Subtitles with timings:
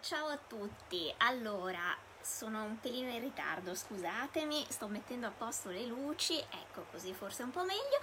[0.00, 1.12] Ciao a tutti.
[1.18, 7.12] Allora, sono un pelino in ritardo, scusatemi, sto mettendo a posto le luci, ecco così
[7.12, 7.98] forse un po' meglio.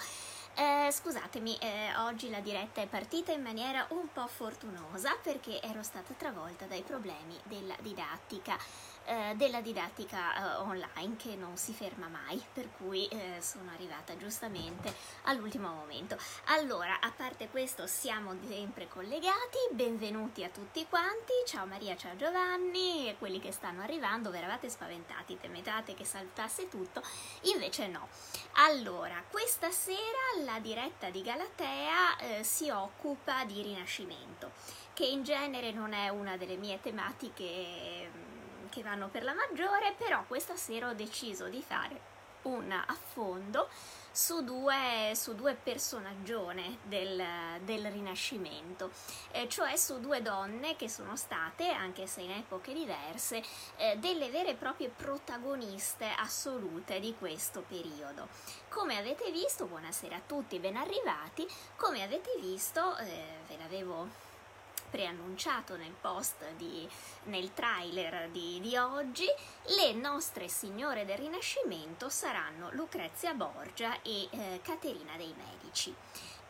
[0.56, 5.82] Eh, scusatemi, eh, oggi la diretta è partita in maniera un po' fortunosa perché ero
[5.82, 8.58] stata travolta dai problemi della didattica
[9.06, 14.16] eh, della didattica eh, online che non si ferma mai, per cui eh, sono arrivata
[14.18, 14.94] giustamente
[15.24, 16.18] all'ultimo momento.
[16.46, 23.10] Allora, a parte questo, siamo sempre collegati, benvenuti a tutti quanti, ciao Maria, ciao Giovanni,
[23.10, 27.02] e quelli che stanno arrivando, vi eravate spaventati, temetate che saltasse tutto,
[27.44, 28.08] invece no.
[28.54, 34.52] Allora, questa sera la diretta di Galatea eh, si occupa di rinascimento,
[34.94, 38.12] che in genere non è una delle mie tematiche
[38.74, 42.12] che vanno per la maggiore, però questa sera ho deciso di fare
[42.44, 43.70] un affondo
[44.12, 47.24] su due, su due personaggione del,
[47.62, 48.92] del Rinascimento,
[49.32, 53.44] eh, cioè su due donne che sono state, anche se in epoche diverse,
[53.78, 58.28] eh, delle vere e proprie protagoniste assolute di questo periodo.
[58.70, 64.32] Come avete visto, buonasera a tutti, ben arrivati, come avete visto, eh, ve l'avevo
[64.94, 66.88] preannunciato nel post di,
[67.24, 69.26] nel trailer di, di oggi,
[69.76, 75.96] le nostre signore del Rinascimento saranno Lucrezia Borgia e eh, Caterina dei Medici.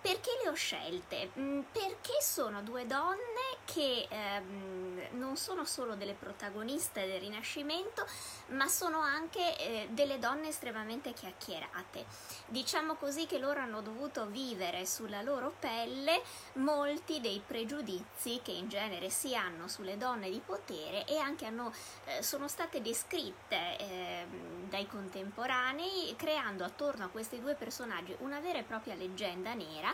[0.03, 1.31] Perché le ho scelte?
[1.39, 8.05] Mm, perché sono due donne che ehm, non sono solo delle protagoniste del Rinascimento,
[8.47, 12.03] ma sono anche eh, delle donne estremamente chiacchierate.
[12.47, 16.21] Diciamo così che loro hanno dovuto vivere sulla loro pelle
[16.55, 21.73] molti dei pregiudizi che in genere si hanno sulle donne di potere e anche hanno,
[22.07, 24.25] eh, sono state descritte eh,
[24.73, 29.93] dai contemporanei, creando attorno a questi due personaggi una vera e propria leggenda nera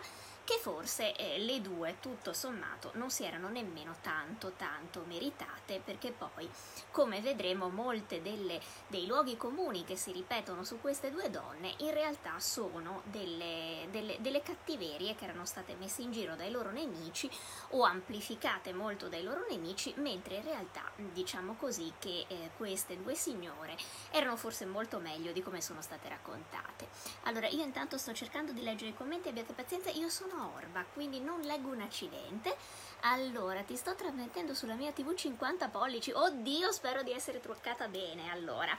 [0.50, 6.12] che forse eh, le due tutto sommato non si erano nemmeno tanto tanto meritate perché
[6.12, 6.50] poi
[6.90, 11.92] come vedremo molte delle, dei luoghi comuni che si ripetono su queste due donne in
[11.92, 17.30] realtà sono delle, delle, delle cattiverie che erano state messe in giro dai loro nemici
[17.74, 23.14] o amplificate molto dai loro nemici mentre in realtà diciamo così che eh, queste due
[23.14, 23.78] signore
[24.10, 26.88] erano forse molto meglio di come sono state raccontate.
[27.26, 31.20] Allora io intanto sto cercando di leggere i commenti abbiate pazienza io sono Orba, quindi
[31.20, 32.56] non leggo un accidente.
[33.02, 36.12] Allora, ti sto trasmettendo sulla mia TV 50 pollici.
[36.12, 38.32] Oddio, spero di essere truccata bene.
[38.32, 38.78] Allora,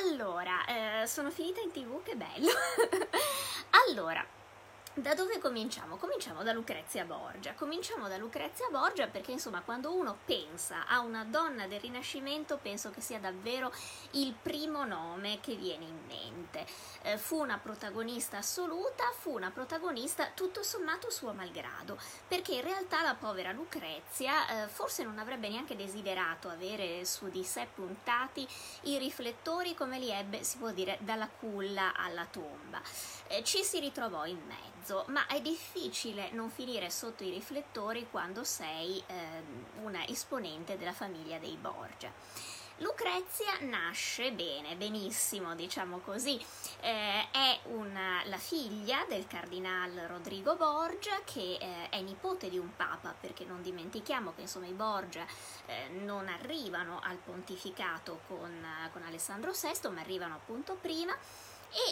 [0.00, 2.50] allora eh, sono finita in TV, che bello.
[3.88, 4.24] allora,
[4.94, 5.96] da dove cominciamo?
[5.96, 7.54] Cominciamo da Lucrezia Borgia.
[7.54, 12.90] Cominciamo da Lucrezia Borgia perché insomma quando uno pensa a una donna del Rinascimento penso
[12.90, 13.72] che sia davvero
[14.12, 16.64] il primo nome che viene in mente.
[17.02, 23.02] Eh, fu una protagonista assoluta, fu una protagonista tutto sommato suo malgrado, perché in realtà
[23.02, 28.46] la povera Lucrezia eh, forse non avrebbe neanche desiderato avere su di sé puntati
[28.82, 32.80] i riflettori come li ebbe, si può dire, dalla culla alla tomba.
[33.26, 38.06] Eh, ci si ritrovò in mezzo mezzo, ma è difficile non finire sotto i riflettori
[38.10, 39.14] quando sei eh,
[39.82, 42.12] una esponente della famiglia dei Borgia.
[42.78, 46.44] Lucrezia nasce bene, benissimo, diciamo così,
[46.80, 52.74] eh, è una, la figlia del cardinale Rodrigo Borgia che eh, è nipote di un
[52.74, 55.24] papa, perché non dimentichiamo che insomma i Borgia
[55.66, 58.52] eh, non arrivano al pontificato con,
[58.92, 61.16] con Alessandro VI, ma arrivano appunto prima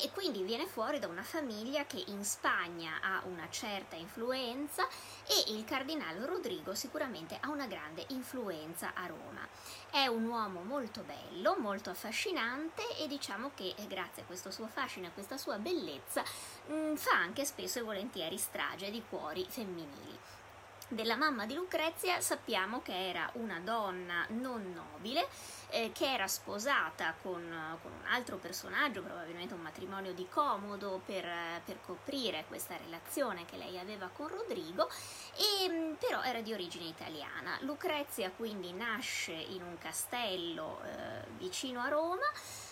[0.02, 4.86] e quindi viene fuori da una famiglia che in Spagna ha una certa influenza
[5.26, 9.46] e il cardinale Rodrigo sicuramente ha una grande influenza a Roma.
[9.90, 14.66] È un uomo molto bello, molto affascinante e diciamo che eh, grazie a questo suo
[14.66, 16.22] fascino e a questa sua bellezza
[16.66, 20.18] mh, mm, fa anche spesso e volentieri strage di cuori femminili
[20.92, 25.26] della mamma di Lucrezia sappiamo che era una donna non nobile,
[25.72, 27.42] eh, che era sposata con,
[27.80, 31.26] con, un altro personaggio, probabilmente un matrimonio di comodo per,
[31.64, 34.88] per, coprire questa relazione che lei aveva con Rodrigo,
[35.34, 37.56] e, mm, però era di origine italiana.
[37.60, 42.26] Lucrezia quindi nasce in un castello eh, vicino a Roma,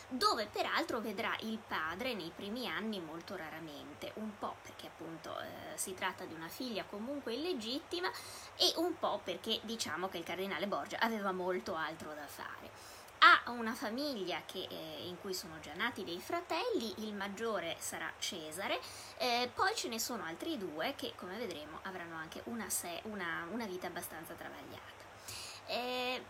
[0.08, 5.76] dove peraltro vedrà il padre nei primi anni molto raramente, un po' perché appunto eh,
[5.76, 8.10] si tratta di una figlia comunque illegittima
[8.56, 12.89] e un po' perché diciamo che il cardinale Borgia aveva molto altro da fare.
[13.22, 18.10] Ha una famiglia che, eh, in cui sono già nati dei fratelli, il maggiore sarà
[18.18, 18.80] Cesare,
[19.18, 23.46] eh, poi ce ne sono altri due che come vedremo avranno anche una, se- una,
[23.50, 25.04] una vita abbastanza travagliata.
[25.66, 26.24] Eh,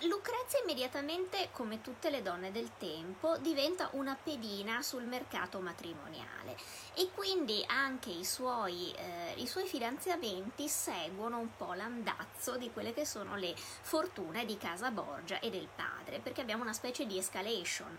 [0.00, 6.56] Lucrezia immediatamente, come tutte le donne del tempo, diventa una pedina sul mercato matrimoniale
[6.94, 12.92] e quindi anche i suoi, eh, i suoi fidanzamenti seguono un po' l'andazzo di quelle
[12.92, 17.16] che sono le fortune di casa Borgia e del padre, perché abbiamo una specie di
[17.16, 17.98] escalation.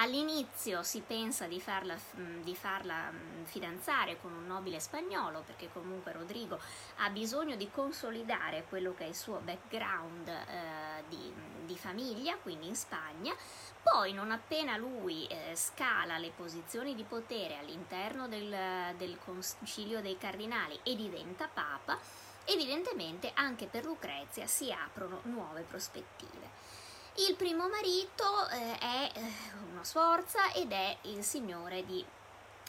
[0.00, 5.70] All'inizio si pensa di farla, mm, di farla, mm, fidanzare con un nobile spagnolo perché
[5.72, 6.60] comunque Rodrigo
[6.98, 11.32] ha bisogno di consolidare quello che è il suo background eh, di,
[11.64, 13.34] di, famiglia, quindi in Spagna.
[13.82, 20.16] Poi non appena lui eh, scala le posizioni di potere all'interno del, del Concilio dei
[20.16, 21.98] Cardinali e diventa Papa,
[22.44, 26.57] evidentemente anche per Lucrezia si aprono nuove prospettive.
[27.26, 29.20] Il primo marito eh, è eh,
[29.70, 32.04] uno Sforza ed è il signore di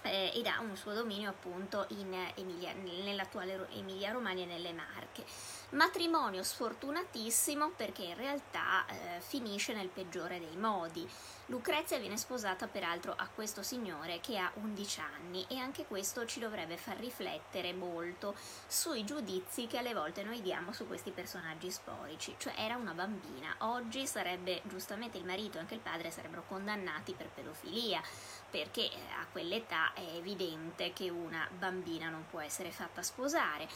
[0.02, 5.24] eh, ed ha un suo dominio appunto in Emilia, nell'attuale Emilia Romagna e nelle Marche.
[5.72, 11.08] Matrimonio sfortunatissimo perché in realtà eh, finisce nel peggiore dei modi.
[11.46, 16.40] Lucrezia viene sposata peraltro a questo signore che ha 11 anni e anche questo ci
[16.40, 18.36] dovrebbe far riflettere molto
[18.68, 23.56] sui giudizi che alle volte noi diamo su questi personaggi storici, cioè era una bambina,
[23.60, 28.02] oggi sarebbe giustamente il marito e anche il padre sarebbero condannati per pedofilia
[28.50, 33.68] perché eh, a quell'età è evidente che una bambina non può essere fatta sposare,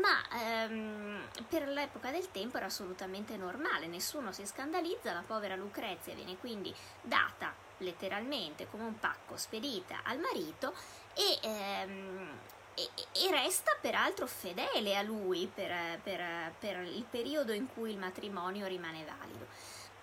[0.00, 6.14] ma ehm, per l'epoca del tempo era assolutamente normale, nessuno si scandalizza, la povera Lucrezia
[6.14, 10.74] viene quindi data letteralmente come un pacco spedita al marito
[11.14, 12.38] e, ehm,
[12.74, 17.98] e, e resta peraltro fedele a lui per, per, per il periodo in cui il
[17.98, 19.46] matrimonio rimane valido.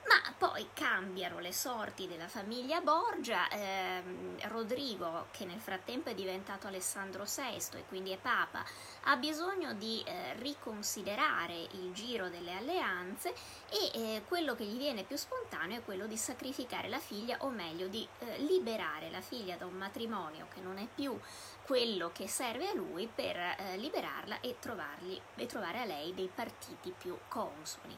[0.07, 6.67] Ma poi cambiano le sorti della famiglia Borgia, ehm, Rodrigo, che nel frattempo è diventato
[6.67, 8.63] Alessandro VI e quindi è Papa,
[9.03, 13.33] ha bisogno di eh, riconsiderare il giro delle alleanze
[13.69, 17.49] e eh, quello che gli viene più spontaneo è quello di sacrificare la figlia, o
[17.49, 21.19] meglio di eh, liberare la figlia da un matrimonio che non è più
[21.63, 26.29] quello che serve a lui per eh, liberarla e, trovargli, e trovare a lei dei
[26.33, 27.97] partiti più consoni.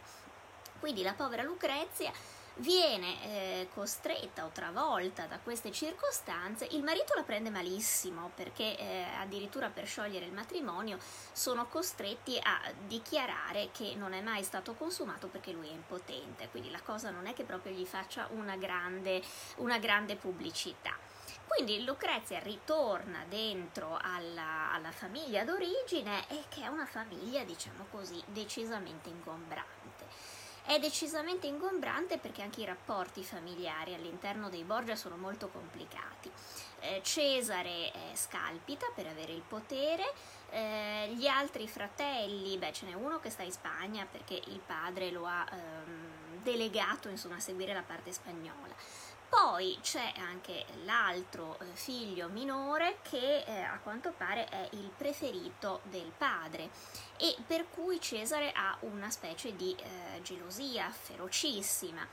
[0.80, 2.12] Quindi la povera Lucrezia
[2.60, 9.06] viene eh, costretta o travolta da queste circostanze, il marito la prende malissimo perché eh,
[9.20, 10.98] addirittura per sciogliere il matrimonio
[11.32, 16.70] sono costretti a dichiarare che non è mai stato consumato perché lui è impotente, quindi
[16.70, 19.22] la cosa non è che proprio gli faccia una grande,
[19.58, 20.98] una grande pubblicità.
[21.46, 28.22] Quindi Lucrezia ritorna dentro alla, alla famiglia d'origine e che è una famiglia, diciamo così,
[28.28, 29.79] decisamente ingombrante.
[30.70, 36.30] È decisamente ingombrante perché anche i rapporti familiari all'interno dei Borgia sono molto complicati.
[36.82, 40.14] Eh, Cesare eh, scalpita per avere il potere,
[40.52, 45.10] eh, gli altri fratelli, beh ce n'è uno che sta in Spagna perché il padre
[45.10, 48.76] lo ha ehm, delegato insomma, a seguire la parte spagnola.
[49.30, 55.82] Poi c'è anche l'altro eh, figlio minore che eh, a quanto pare è il preferito
[55.84, 56.70] del padre
[57.18, 62.06] e per cui Cesare ha una specie di eh, gelosia ferocissima.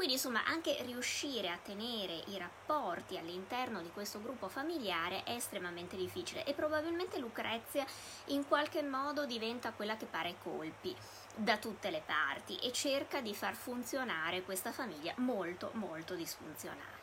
[0.00, 5.94] Quindi insomma anche riuscire a tenere i rapporti all'interno di questo gruppo familiare è estremamente
[5.94, 7.84] difficile e probabilmente Lucrezia
[8.28, 10.96] in qualche modo diventa quella che pare colpi
[11.36, 16.98] da tutte le parti e cerca di far funzionare questa famiglia molto molto disfunzionale.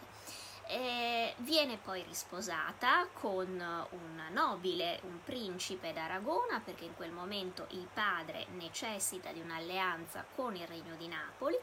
[0.67, 3.47] Eh, viene poi risposata con
[3.91, 10.55] un nobile, un principe d'Aragona, perché in quel momento il padre necessita di un'alleanza con
[10.55, 11.57] il regno di Napoli.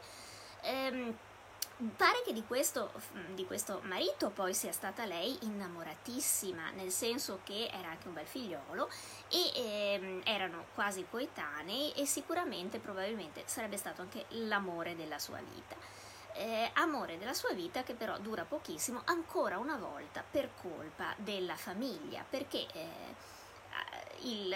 [0.61, 1.13] Eh,
[1.97, 2.89] Pare che di questo,
[3.33, 8.25] di questo, marito poi sia stata lei innamoratissima, nel senso che era anche un bel
[8.25, 8.89] figliolo
[9.29, 15.75] e ehm, erano quasi coetanei e sicuramente, probabilmente, sarebbe stato anche l'amore della sua vita.
[16.35, 21.57] Eh, amore della sua vita che però dura pochissimo, ancora una volta per colpa della
[21.57, 23.15] famiglia, perché eh,
[24.21, 24.55] il,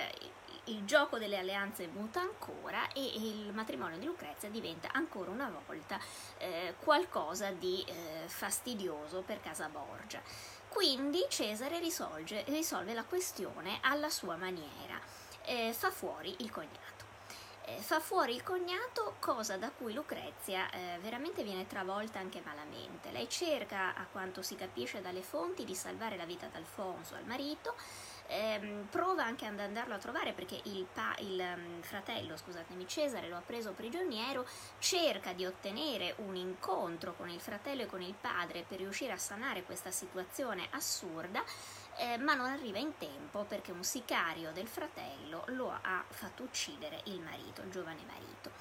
[0.70, 6.00] il gioco delle alleanze muta ancora e il matrimonio di Lucrezia diventa ancora una volta
[6.38, 10.22] eh, qualcosa di eh, fastidioso per casa Borgia.
[10.68, 15.00] Quindi Cesare risolge, risolve la questione alla sua maniera,
[15.46, 17.00] eh, fa fuori il cognato
[17.70, 23.12] eh, fa fuori il cognato, cosa da cui Lucrezia eh, veramente viene travolta anche malamente.
[23.12, 27.76] Lei cerca, a quanto si capisce dalle fonti, di salvare la vita d'Alfonso al marito,
[28.30, 33.28] ehm, prova anche ad andarlo a trovare perché il, pa- il um, fratello, scusatemi, Cesare
[33.28, 34.46] lo ha preso prigioniero,
[34.78, 39.18] cerca di ottenere un incontro con il fratello e con il padre per riuscire a
[39.18, 41.44] sanare questa situazione assurda,
[41.98, 47.02] eh, ma non arriva in tempo perché un sicario del fratello lo ha fatto uccidere
[47.06, 48.52] il marito, il giovane marito.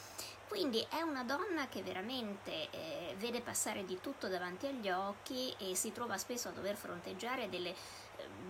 [0.49, 5.75] Quindi è una donna che veramente eh, vede passare di tutto davanti agli occhi e
[5.75, 7.75] si trova spesso a dover fronteggiare delle,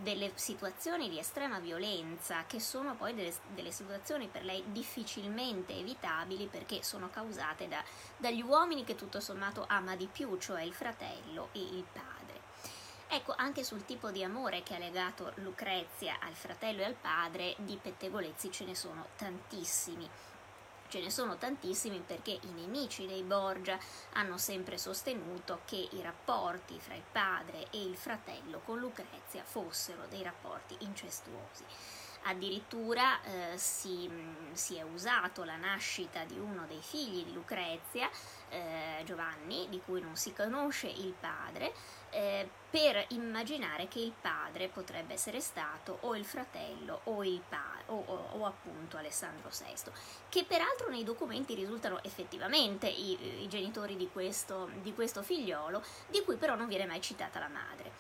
[0.02, 6.47] delle situazioni di estrema violenza che sono poi delle, delle, situazioni per lei difficilmente evitabili
[6.47, 7.83] perché sono causate da,
[8.17, 12.19] dagli uomini che tutto sommato ama di più, cioè il fratello e il padre.
[13.11, 17.55] Ecco, anche sul tipo di amore che ha legato Lucrezia al fratello e al padre,
[17.59, 20.09] di pettegolezzi ce ne sono tantissimi.
[20.88, 23.78] Ce ne sono tantissimi perché i nemici dei Borgia
[24.14, 30.07] hanno sempre sostenuto che i rapporti fra il padre e il fratello con Lucrezia fossero
[30.09, 31.64] dei rapporti incestuosi.
[32.28, 34.11] Addirittura eh, si,
[34.52, 38.11] si, è usato la nascita di uno dei figli di Lucrezia,
[38.50, 41.73] eh, Giovanni, di cui non si conosce il padre,
[42.11, 47.80] eh, per immaginare che il padre potrebbe essere stato o il fratello o, il pa-
[47.87, 49.90] o, o, o appunto Alessandro VI,
[50.28, 56.23] che peraltro nei documenti risultano effettivamente i, i genitori di questo, di questo figliolo, di
[56.25, 57.92] cui però non viene mai citata la madre.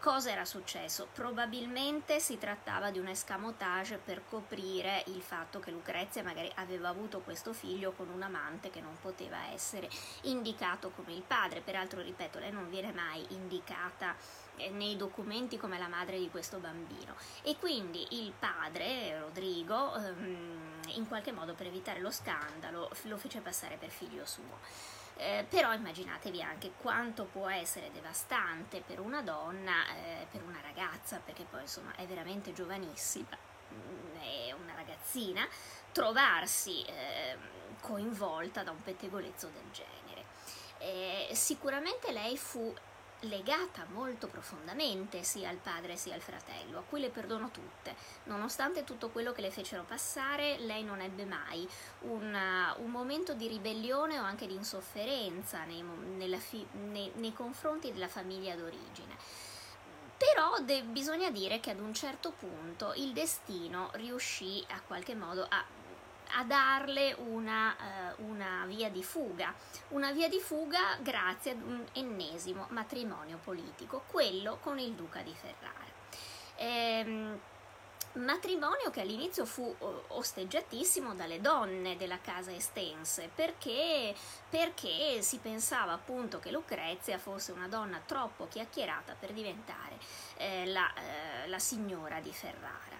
[0.00, 1.08] Cosa era successo?
[1.12, 7.20] Probabilmente si trattava di un escamotage per coprire il fatto che Lucrezia magari aveva avuto
[7.20, 9.88] questo figlio con un amante che non poteva essere
[10.22, 11.60] indicato come il padre.
[11.60, 14.14] Peraltro, ripeto, lei non viene mai indicata
[14.56, 20.80] eh, nei documenti come la madre di questo bambino e quindi il padre Rodrigo ehm,
[20.94, 24.58] in qualche modo per evitare lo scandalo lo fece passare per figlio suo.
[25.18, 31.20] Eh, però immaginatevi anche quanto può essere devastante per una donna, eh, per una ragazza,
[31.24, 33.36] perché poi insomma è veramente giovanissima,
[33.72, 35.48] mm, è una ragazzina,
[35.90, 37.36] trovarsi eh,
[37.80, 40.24] coinvolta da un pettegolezzo del genere.
[40.78, 42.74] Eh, sicuramente lei fu
[43.28, 47.94] legata molto profondamente sia al padre sia al fratello, a cui le perdono tutte.
[48.24, 51.68] Nonostante tutto quello che le fecero passare, lei non ebbe mai
[52.00, 55.84] un, uh, un momento di ribellione o anche di insofferenza nei,
[56.38, 59.16] fi, nei, nei confronti della famiglia d'origine.
[60.16, 65.46] Però de- bisogna dire che ad un certo punto il destino riuscì a qualche modo
[65.46, 65.62] a
[66.38, 67.74] a darle una,
[68.18, 69.54] uh, una, via di fuga,
[69.88, 75.34] una via di fuga grazie ad un ennesimo matrimonio politico, quello con il duca di
[75.34, 75.94] Ferrara.
[76.56, 77.38] Ehm,
[78.16, 79.74] matrimonio che all'inizio fu
[80.08, 84.14] osteggiatissimo dalle donne della casa estense perché,
[84.48, 89.98] perché si pensava appunto che Lucrezia fosse una donna troppo chiacchierata per diventare
[90.36, 92.95] eh, la, eh, la signora di Ferrara.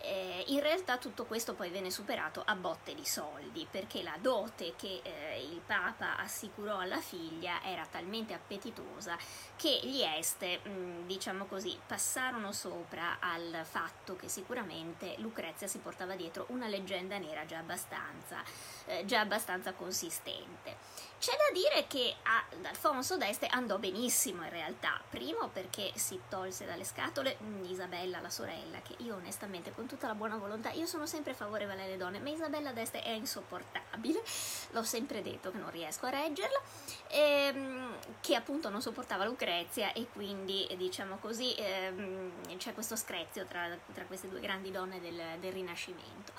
[0.00, 4.74] Eh, in realtà tutto questo poi venne superato a botte di soldi perché la dote
[4.76, 9.16] che eh, il Papa assicurò alla figlia era talmente appetitosa
[9.56, 15.78] che gli Este, mh, mm, diciamo così, passarono sopra al fatto che sicuramente Lucrezia si
[15.78, 18.42] portava dietro una leggenda nera già abbastanza,
[18.86, 20.76] eh, già abbastanza consistente.
[21.18, 26.64] C'è da dire che ad Alfonso d'Este andò benissimo in realtà, primo perché si tolse
[26.64, 31.06] dalle scatole Isabella, la sorella, che io onestamente con tutta la buona volontà, io sono
[31.06, 34.22] sempre favorevole alle donne, ma Isabella d'Este è insopportabile,
[34.70, 36.60] l'ho sempre detto che non riesco a reggerla,
[37.08, 43.68] ehm, che appunto non sopportava Lucrezia e quindi diciamo così ehm, c'è questo screzio tra,
[43.92, 46.32] tra, queste due grandi donne del, del Rinascimento.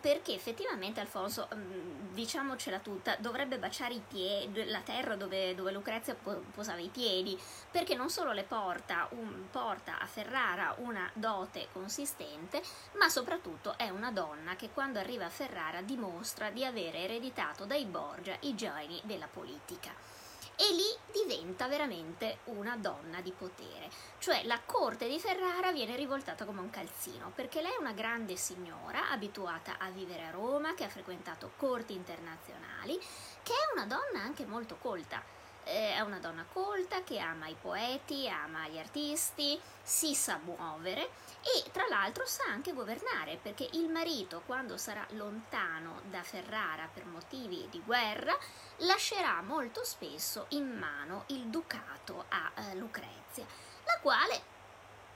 [0.00, 6.16] Perché effettivamente Alfonso, mm, diciamocela tutta, dovrebbe baciare i piedi, la terra dove, dove Lucrezia
[6.54, 7.38] posava i piedi,
[7.70, 12.62] perché non solo le porta, un, porta a Ferrara una dote consistente,
[12.98, 17.84] ma soprattutto è una donna che quando arriva a Ferrara dimostra di avere ereditato dai
[17.84, 20.22] Borgia i geni della politica
[20.56, 23.90] e lì diventa veramente una donna di potere.
[24.18, 28.36] Cioè la corte di Ferrara viene rivoltata come un calzino, perché lei è una grande
[28.36, 32.98] signora abituata a vivere a Roma, che ha frequentato corti internazionali,
[33.42, 35.33] che è una donna anche molto colta
[35.64, 41.10] è una donna colta che ama i poeti, ama gli artisti, si sa muovere
[41.42, 47.04] e tra l'altro sa anche governare perché il marito quando sarà lontano da Ferrara per
[47.04, 48.36] motivi di guerra
[48.78, 53.44] lascerà molto spesso in mano il ducato a eh, Lucrezia,
[53.84, 54.52] la quale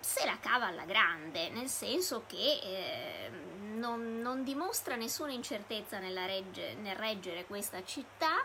[0.00, 3.30] se la cava alla grande, nel senso che eh,
[3.74, 8.44] non, non, dimostra nessuna incertezza regge, nel reggere questa città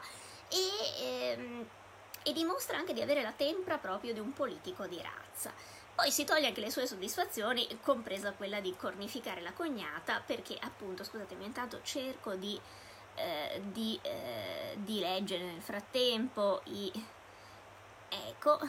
[0.49, 1.67] e ehm,
[2.23, 5.53] e dimostra anche di avere la tempra proprio di un politico di razza.
[5.95, 11.03] Poi si toglie anche le sue soddisfazioni, compresa quella di cornificare la cognata, perché appunto,
[11.03, 12.59] scusatemi, intanto cerco di,
[13.15, 16.91] eh, di, eh, di leggere nel frattempo i...
[18.09, 18.59] Ecco,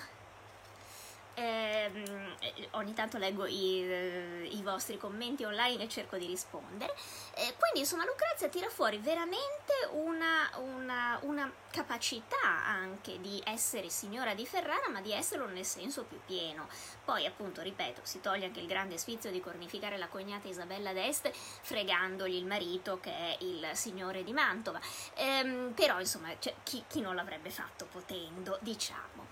[1.34, 2.36] ehm,
[2.74, 6.94] ogni tanto leggo i, i, vostri commenti online e cerco di rispondere.
[7.34, 14.32] Eh, quindi insomma Lucrezia tira fuori veramente una, una, una, capacità anche di essere signora
[14.34, 16.68] di Ferrara, ma di esserlo nel senso più pieno.
[17.04, 21.32] Poi appunto, ripeto, si toglie anche il grande sfizio di cornificare la cognata Isabella d'Este
[21.32, 24.80] fregandogli il marito che è il signore di Mantova.
[25.14, 29.26] Ehm, però insomma, cioè, chi, chi non l'avrebbe fatto potendo, diciamo.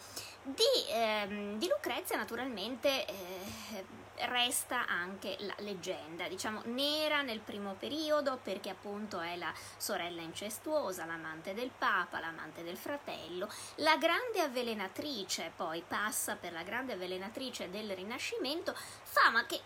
[0.45, 3.85] Di, ehm, di Lucrezia naturalmente eh,
[4.27, 11.05] resta anche la leggenda, diciamo nera nel primo periodo perché appunto è la sorella incestuosa,
[11.05, 17.71] l'amante del papa, l'amante del fratello, la grande avvelenatrice, poi passa per la grande avvelenatrice
[17.71, 19.61] del Rinascimento, fama che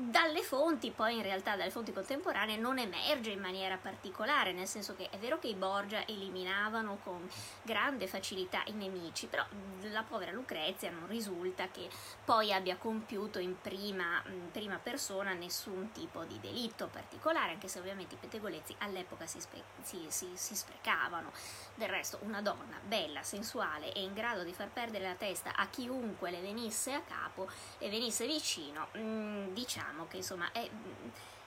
[0.00, 4.94] dalle fonti, poi in realtà dalle fonti contemporanee, non emerge in maniera particolare, nel senso
[4.94, 7.28] che è vero che i Borgia eliminavano con
[7.62, 9.44] grande facilità i nemici, però
[9.90, 11.88] la povera Lucrezia non risulta che
[12.24, 17.80] poi abbia compiuto in prima, in prima persona nessun tipo di delitto particolare, anche se
[17.80, 21.32] ovviamente i pettegolezzi all'epoca si, spe- si, si, si sprecavano.
[21.74, 25.66] Del resto, una donna bella, sensuale e in grado di far perdere la testa a
[25.66, 30.68] chiunque le venisse a capo e venisse vicino, mh, mm, diciamo diciamo che insomma è,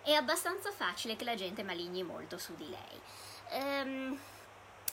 [0.03, 3.01] è, abbastanza facile che la gente maligni molto su di lei.
[3.49, 4.19] Ehm,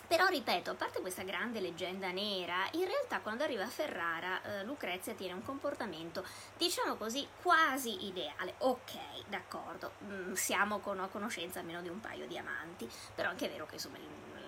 [0.06, 4.64] però ripeto, a parte questa grande leggenda nera, in realtà quando arriva a Ferrara eh,
[4.64, 6.24] Lucrezia tiene un comportamento,
[6.56, 8.54] diciamo così, quasi ideale.
[8.58, 8.92] Ok,
[9.28, 13.50] d'accordo, mm, siamo con a conoscenza almeno di un paio di amanti, però anche è
[13.50, 13.98] vero che insomma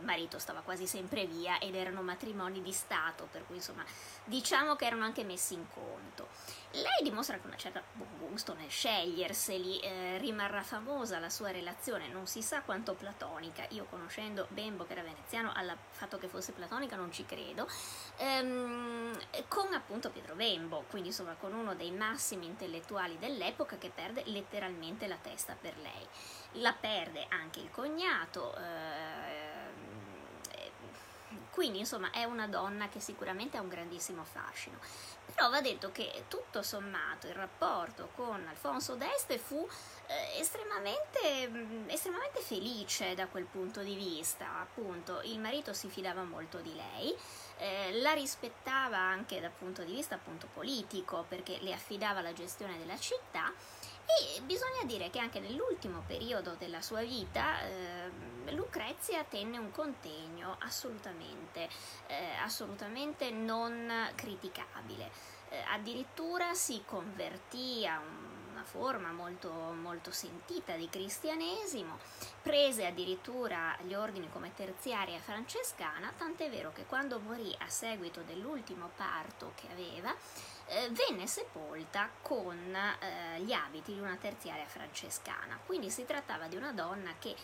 [0.00, 3.84] il marito stava quasi sempre via ed erano matrimoni di Stato, per cui insomma
[4.24, 6.28] diciamo che erano anche messi in conto.
[6.72, 12.08] Lei dimostra che una certa buon gusto nel sceglierseli, eh, rimarrà famosa la sua relazione,
[12.08, 16.52] non si sa quanto platonica, io conoscendo Bembo che era veneziano, al fatto che fosse
[16.52, 17.68] platonica non ci credo,
[18.18, 24.22] ehm, con appunto Pietro Bembo, quindi insomma con uno dei massimi intellettuali dell'epoca che perde
[24.26, 26.06] letteralmente la testa per lei.
[26.54, 28.56] La perde anche il cognato.
[28.56, 29.29] Eh,
[31.60, 34.78] quindi insomma è una donna che sicuramente ha un grandissimo fascino.
[35.34, 39.68] Però va detto che tutto sommato il rapporto con Alfonso d'Este fu
[40.06, 44.58] eh, estremamente, mm, estremamente felice da quel punto di vista.
[44.58, 47.14] Appunto, il marito si fidava molto di lei,
[47.58, 52.78] eh, la rispettava anche dal punto di vista appunto politico perché le affidava la gestione
[52.78, 53.52] della città
[54.18, 58.10] e bisogna dire che anche nell'ultimo periodo della sua vita eh,
[58.52, 61.68] Lucrezia tenne un contegno assolutamente,
[62.06, 65.10] eh, assolutamente non criticabile.
[65.50, 68.00] Eh, addirittura si convertì a
[68.50, 71.98] una forma molto, molto sentita di cristianesimo,
[72.42, 78.90] prese addirittura gli ordini come terziaria francescana, tant'è vero che quando morì a seguito dell'ultimo
[78.94, 80.14] parto che aveva,
[80.90, 85.58] venne sepolta con eh, gli abiti di una terziaria francescana.
[85.66, 87.34] Quindi si trattava di una donna che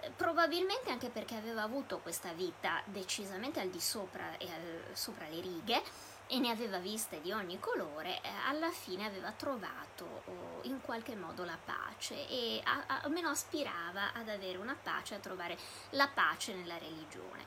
[0.00, 5.26] eh, probabilmente anche perché aveva avuto questa vita decisamente al di sopra e al, sopra
[5.28, 5.82] le righe
[6.28, 11.14] e ne aveva viste di ogni colore, eh, alla fine aveva trovato oh, in qualche
[11.14, 12.60] modo la pace e
[13.02, 15.56] almeno aspirava ad avere una pace, a trovare
[15.90, 17.44] la pace nella religione.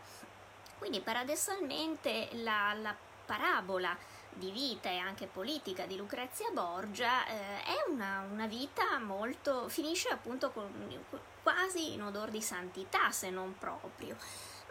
[0.78, 3.96] Quindi paradossalmente la, la parabola
[4.34, 10.10] di vita e anche politica di Lucrezia Borgia eh, è una, una, vita molto finisce
[10.10, 10.70] appunto con,
[11.44, 14.16] quasi in odor di santità se non proprio.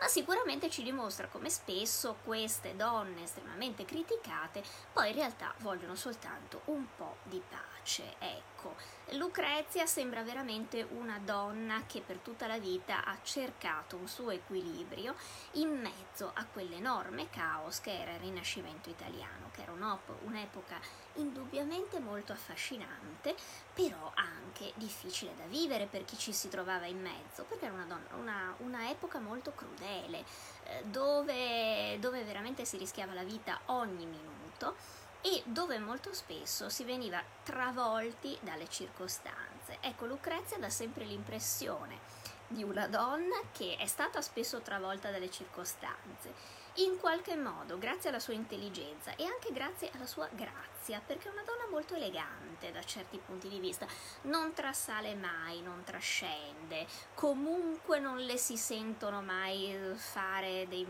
[0.01, 6.63] Ma sicuramente ci dimostra come spesso queste donne estremamente criticate poi in realtà vogliono soltanto
[6.67, 7.78] un po' di pace
[8.19, 8.75] ecco.
[9.13, 15.15] Lucrezia sembra veramente una donna che per tutta la vita ha cercato un suo equilibrio
[15.53, 20.79] in mezzo a quell'enorme caos che era il Rinascimento italiano, che era un'epoca
[21.15, 23.35] indubbiamente molto affascinante,
[23.73, 27.87] però anche difficile da vivere per chi ci si trovava in mezzo, perché era una,
[27.87, 30.25] donna, una, una epoca molto crudele,
[30.65, 34.77] eh, dove, dove veramente si rischiava la vita ogni minuto
[35.21, 39.79] e dove molto spesso si veniva travolti dalle circostanze.
[39.81, 41.99] Ecco, Lucrezia dà sempre l'impressione
[42.47, 46.33] di una donna che è stata spesso travolta dalle circostanze
[46.79, 51.33] in qualche modo, grazie alla sua intelligenza e anche grazie alla sua grazia, perché è
[51.33, 53.87] una donna molto elegante da certi punti di vista,
[54.23, 60.87] non trasale mai, non trascende, comunque non le si sentono mai fare dei,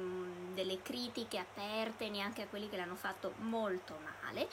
[0.53, 4.49] delle critiche aperte neanche a quelli che l'hanno fatto molto male.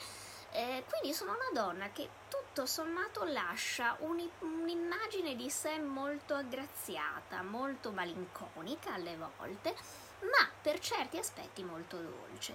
[0.56, 7.42] Eh, quindi sono una donna che tutto sommato lascia un, un'immagine di sé molto aggraziata,
[7.42, 9.74] molto malinconica alle volte,
[10.20, 12.54] ma per certi aspetti molto dolce.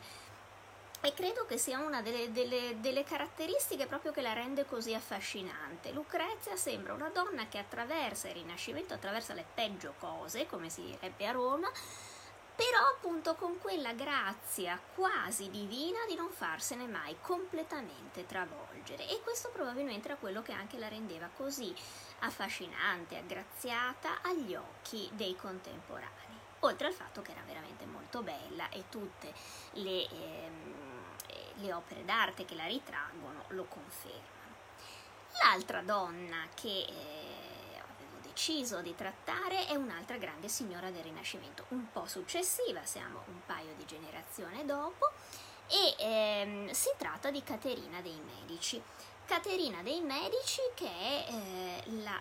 [1.02, 5.92] e credo che sia una delle, delle, delle, caratteristiche proprio che la rende così affascinante.
[5.92, 11.28] Lucrezia sembra una donna che attraversa il Rinascimento, attraversa le peggio cose, come si direbbe
[11.28, 11.72] a Roma,
[12.62, 19.50] però appunto con quella grazia quasi divina di non farsene mai completamente travolgere e questo
[19.50, 21.74] probabilmente era quello che anche la rendeva così
[22.20, 28.84] affascinante, aggraziata agli occhi dei contemporanei, oltre al fatto che era veramente molto bella e
[28.90, 29.34] tutte
[29.72, 30.76] le, ehm,
[31.56, 34.30] le opere d'arte che la ritraggono lo confermano.
[35.42, 37.51] L'altra donna che eh,
[38.42, 43.76] deciso di trattare è un'altra grande signora del Rinascimento, un po' successiva, siamo un paio
[43.78, 45.12] di generazioni dopo,
[45.68, 48.82] e ehm, si tratta di Caterina dei Medici.
[49.26, 52.20] Caterina dei Medici che è eh, la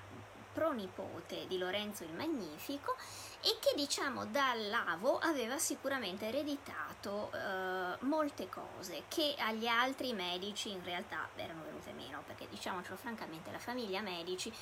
[0.53, 2.97] pronipote di Lorenzo il Magnifico
[3.41, 10.85] e che diciamo dall'avo aveva sicuramente ereditato eh, molte cose che agli altri medici in
[10.85, 14.53] realtà erano venute meno perché diciamocelo francamente la famiglia Medici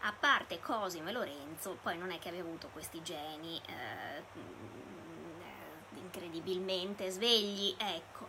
[0.00, 4.22] a parte Cosimo e Lorenzo poi non è che aveva avuto questi geni eh,
[5.94, 8.28] incredibilmente svegli ecco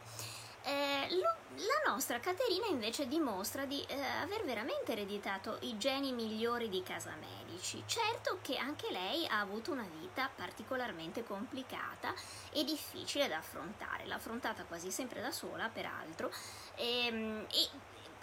[0.68, 6.84] eh, la nostra Caterina invece dimostra di eh, aver veramente ereditato i geni migliori di
[6.84, 7.82] casa Medici.
[7.86, 12.14] Certo che anche lei ha avuto una vita particolarmente complicata
[12.52, 14.06] e difficile da affrontare.
[14.08, 16.30] L'ha affrontata quasi sempre da sola, peraltro,
[16.76, 17.70] e, ehm, e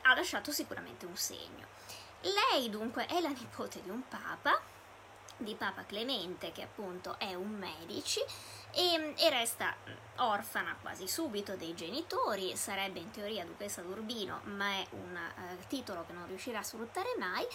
[0.02, 1.66] ha lasciato sicuramente un segno.
[2.24, 4.58] Lei dunque è la nipote di un papa,
[5.36, 8.20] di Papa Clemente, che appunto è un medici,
[8.72, 9.74] e, e, resta
[10.16, 16.04] orfana quasi subito dei genitori, sarebbe in teoria duchessa d'Urbino, ma è un uh, titolo
[16.06, 17.46] che non riuscirà a sfruttare mai,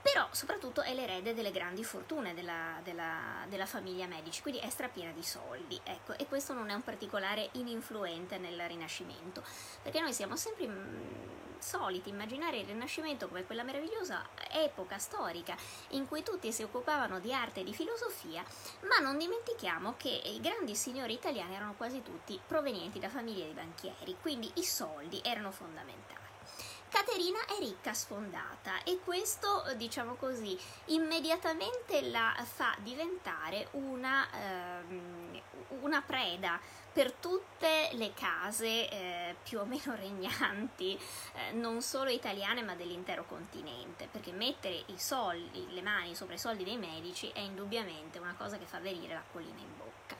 [0.00, 5.12] però soprattutto è l'erede delle grandi fortune della, della, della, famiglia Medici, quindi è strapiena
[5.12, 9.44] di soldi, ecco, e questo non è un particolare ininfluente nel Rinascimento,
[9.82, 15.56] perché noi siamo sempre mm, soliti immaginare il Rinascimento come quella meravigliosa epoca storica
[15.90, 18.44] in cui tutti si occupavano di arte e di filosofia,
[18.82, 23.52] ma non dimentichiamo che i grandi signori italiani erano quasi tutti provenienti da famiglie di
[23.52, 26.26] banchieri, quindi i soldi erano fondamentali.
[26.88, 35.40] Caterina è ricca sfondata e questo, diciamo così, immediatamente la fa diventare una, ehm,
[35.80, 36.58] una preda
[36.98, 40.98] per tutte le case eh, più o meno regnanti,
[41.34, 46.64] eh, non solo italiane ma dell'intero continente, perché mettere soldi, le mani sopra i soldi
[46.64, 50.16] dei medici è indubbiamente una cosa che fa venire l'acquolina in bocca.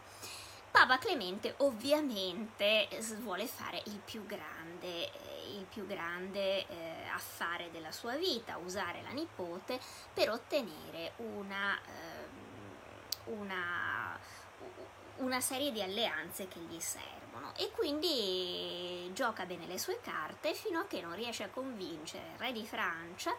[0.71, 2.87] Papa Clemente ovviamente
[3.23, 9.03] vuole fare il più grande eh, il più grande eh, affare della sua vita, usare
[9.03, 9.81] la nipote
[10.15, 14.17] per ottenere una, eh, una,
[15.19, 20.81] una serie di alleanze che gli servono e quindi gioca bene le sue carte fino
[20.81, 23.35] a che non riesce a convincere il re di Francia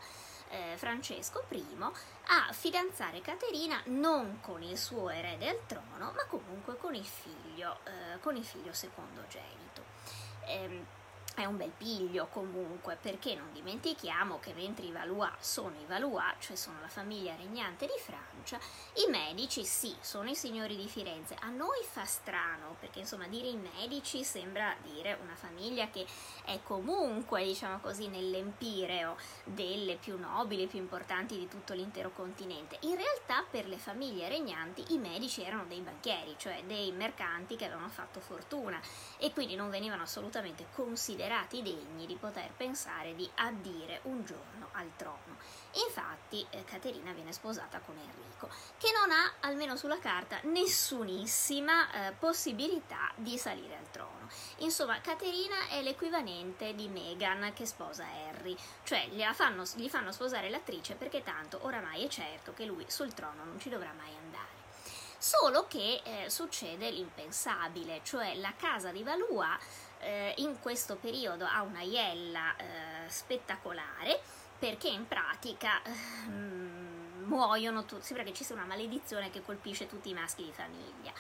[0.50, 6.78] eh, Francesco I a fidanzare Caterina non con il suo erede al trono, ma comunque
[6.78, 9.84] con il figlio, eh, con il figlio secondogenito.
[10.46, 10.98] Eh,
[11.42, 16.36] è un bel piglio comunque, perché non dimentichiamo che mentre i Valois sono i Valois,
[16.40, 18.60] cioè sono la famiglia regnante di Francia,
[19.06, 21.36] i Medici sì, sono i signori di Firenze.
[21.40, 26.06] A noi fa strano, perché insomma dire i Medici sembra dire una famiglia che
[26.44, 32.78] è comunque, diciamo così, nell'empireo delle più nobili più importanti di tutto l'intero continente.
[32.82, 37.66] In realtà per le famiglie regnanti i Medici erano dei banchieri, cioè dei mercanti che
[37.66, 38.80] avevano fatto fortuna
[39.18, 44.70] e quindi non venivano assolutamente considerati considerati degni di poter pensare di addire un giorno
[44.72, 45.38] al trono.
[45.86, 52.12] Infatti eh, Caterina viene sposata con Enrico, che non ha, almeno sulla carta, nessunissima eh,
[52.14, 54.28] possibilità di salire al trono.
[54.58, 60.96] Insomma, Caterina è l'equivalente di Meghan che sposa Harry, cioè fanno, gli fanno sposare l'attrice
[60.96, 64.58] perché tanto oramai è certo che lui sul trono non ci dovrà mai andare.
[65.22, 69.60] Solo che eh, succede l'impensabile, cioè la casa di Valois
[70.00, 74.20] eh, in questo periodo ha una iella eh, spettacolare
[74.58, 75.92] perché in pratica eh,
[77.24, 81.14] muoiono tutti, sembra che ci sia una maledizione che colpisce tutti i maschi di famiglia.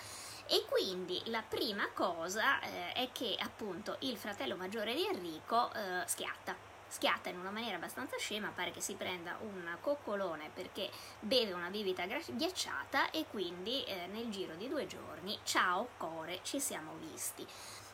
[0.47, 6.03] E quindi la prima cosa eh, è che appunto il fratello maggiore di Enrico eh,
[6.07, 10.89] schiatta schiatta in una maniera abbastanza scema, pare che si prenda un coccolone perché
[11.19, 16.59] beve una bibita ghiacciata e quindi eh, nel giro di due giorni, ciao core, ci
[16.59, 17.45] siamo visti.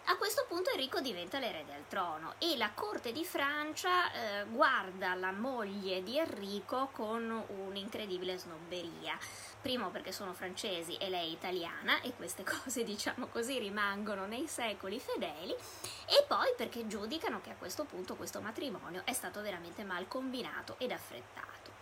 [0.08, 5.16] A questo punto Enrico diventa l'erede al trono e la corte di Francia eh, guarda
[5.16, 9.18] la moglie di Enrico con un'incredibile snobberia.
[9.60, 15.00] Primo perché sono francesi e lei italiana e queste cose, diciamo così, rimangono nei secoli
[15.00, 20.08] fedeli e poi perché giudicano che a questo punto questo matrimonio è stato veramente mal
[20.08, 21.75] combinato ed affrettato.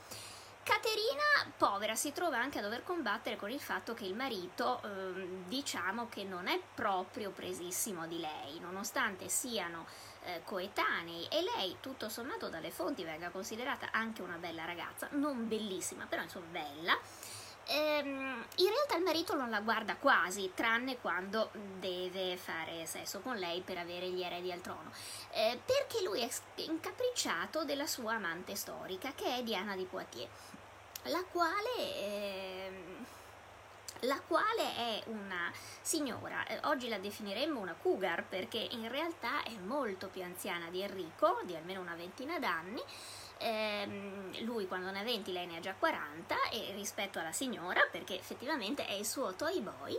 [0.63, 5.43] Caterina, povera, si trova anche a dover combattere con il fatto che il marito, ehm,
[5.47, 9.85] diciamo che non è proprio presissimo di lei, nonostante siano
[10.23, 11.27] eh, coetanei.
[11.29, 16.21] E lei, tutto sommato, dalle fonti venga considerata anche una bella ragazza, non bellissima, però
[16.21, 16.97] insomma bella.
[17.65, 21.49] Ehm, in realtà il marito non la guarda quasi, tranne quando
[21.79, 24.91] deve fare sesso con lei per avere gli eredi al trono,
[25.31, 30.29] eh, perché lui è incapricciato della sua amante storica, che è Diana di Poitiers,
[31.03, 31.75] la quale...
[31.77, 32.71] Eh,
[34.03, 35.49] la quale è una
[35.81, 40.81] signora, eh, oggi la definiremmo una cougar perché in realtà è molto più anziana di
[40.81, 42.81] Enrico, di almeno una ventina d'anni,
[43.37, 47.87] ehm, lui quando ne ha 20 lei ne ha già 40 e rispetto alla signora
[47.91, 49.93] perché effettivamente è il suo toy boy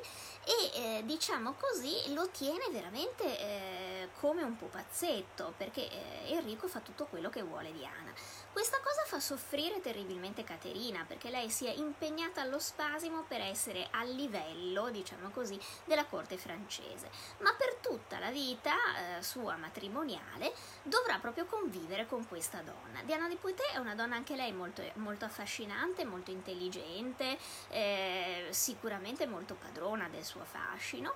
[0.45, 6.81] e eh, diciamo così lo tiene veramente eh, come un pupazzetto perché eh, Enrico fa
[6.81, 8.13] tutto quello che vuole Diana.
[8.55, 13.89] Questa cosa fa soffrire terribilmente Caterina perché lei si è impegnata allo spasimo per essere
[13.91, 18.73] a livello, diciamo così, della corte francese, ma per tutta la vita
[19.17, 23.03] eh, sua matrimoniale dovrà proprio convivere con questa donna.
[23.03, 27.37] Diana di Poitiers è una donna anche lei molto, molto affascinante, molto intelligente,
[27.71, 31.15] eh, sicuramente molto padrona del suo fascino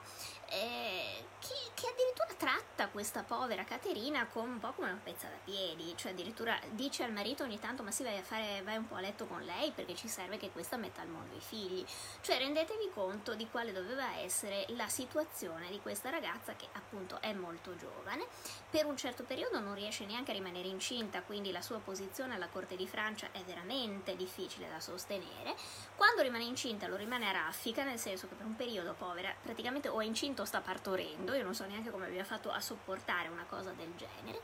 [0.51, 5.37] eh, che, che, addirittura tratta questa povera Caterina come un po' come una pezza da
[5.45, 8.87] piedi, cioè addirittura dice al marito ogni tanto ma sì vai, a fare, vai un
[8.87, 11.85] po' a letto con lei perché ci serve che questa metta al mondo i figli,
[12.23, 17.35] cioè rendetevi conto di quale doveva essere la situazione di questa ragazza che appunto è
[17.35, 18.27] molto giovane,
[18.71, 22.49] per un certo periodo non riesce neanche a rimanere incinta, quindi la sua posizione alla
[22.49, 25.55] corte di Francia è veramente difficile da sostenere,
[25.95, 29.89] quando rimane incinta lo rimane a raffica, nel senso che per un periodo povera praticamente
[29.89, 33.29] o è incinta momento sta partorendo, io non so neanche come abbia fatto a sopportare
[33.29, 34.41] una cosa del genere.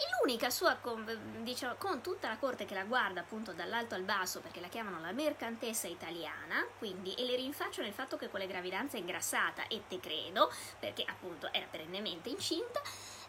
[0.00, 1.04] E l'unica sua, con,
[1.42, 5.00] diciamo, con tutta la corte che la guarda appunto dall'alto al basso perché la chiamano
[5.00, 9.66] la mercantessa italiana, quindi, e le rinfacciano il fatto che con le gravidanze è ingrassata,
[9.66, 12.80] e te credo, perché appunto era perennemente incinta,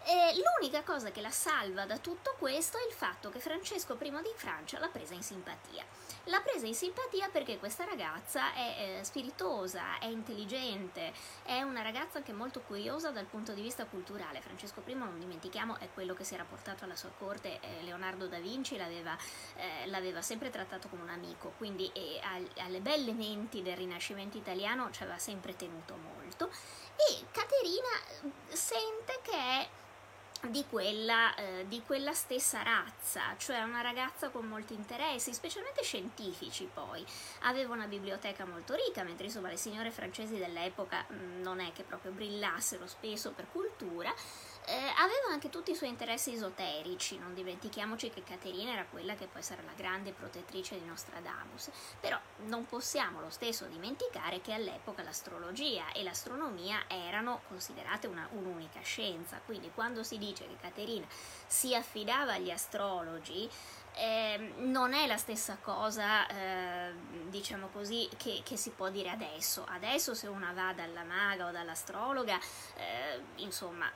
[0.03, 4.10] e l'unica cosa che la salva da tutto questo è il fatto che Francesco I
[4.21, 5.84] di Francia l'ha presa in simpatia.
[6.29, 11.11] L'ha presa in simpatia perché questa ragazza è eh, spiritosa, è intelligente,
[11.41, 14.39] è una ragazza anche molto curiosa dal punto di vista culturale.
[14.39, 18.27] Francesco I, non dimentichiamo, è quello che si era portato alla sua corte, eh, Leonardo
[18.27, 19.17] da Vinci l'aveva,
[19.55, 22.21] eh, l'aveva, sempre trattato come un amico, quindi eh,
[22.57, 26.51] alle belle menti del Rinascimento italiano ci aveva sempre tenuto molto.
[26.95, 29.67] E Caterina eh, sente che è
[30.47, 36.69] di quella, eh, di quella, stessa razza, cioè una ragazza con molti interessi, specialmente scientifici
[36.73, 37.06] poi.
[37.41, 41.71] Aveva una biblioteca molto ricca, mentre insomma le signore francesi dell'epoca mh, mm, non è
[41.73, 44.13] che proprio brillassero spesso per cultura,
[44.69, 49.25] eh, aveva anche tutti i suoi interessi esoterici, non dimentichiamoci che Caterina era quella che
[49.25, 55.01] poi sarà la grande protettrice di Nostradamus, però non possiamo lo stesso dimenticare che all'epoca
[55.01, 61.08] l'astrologia e l'astronomia erano considerate una, un'unica scienza, quindi quando si dice che Caterina
[61.47, 63.49] si affidava agli astrologi,
[63.95, 66.93] eh, non è la stessa cosa, eh,
[67.27, 69.65] diciamo così, che, che, si può dire adesso.
[69.67, 72.39] Adesso se una va dalla maga o dall'astrologa,
[72.75, 73.91] eh, insomma,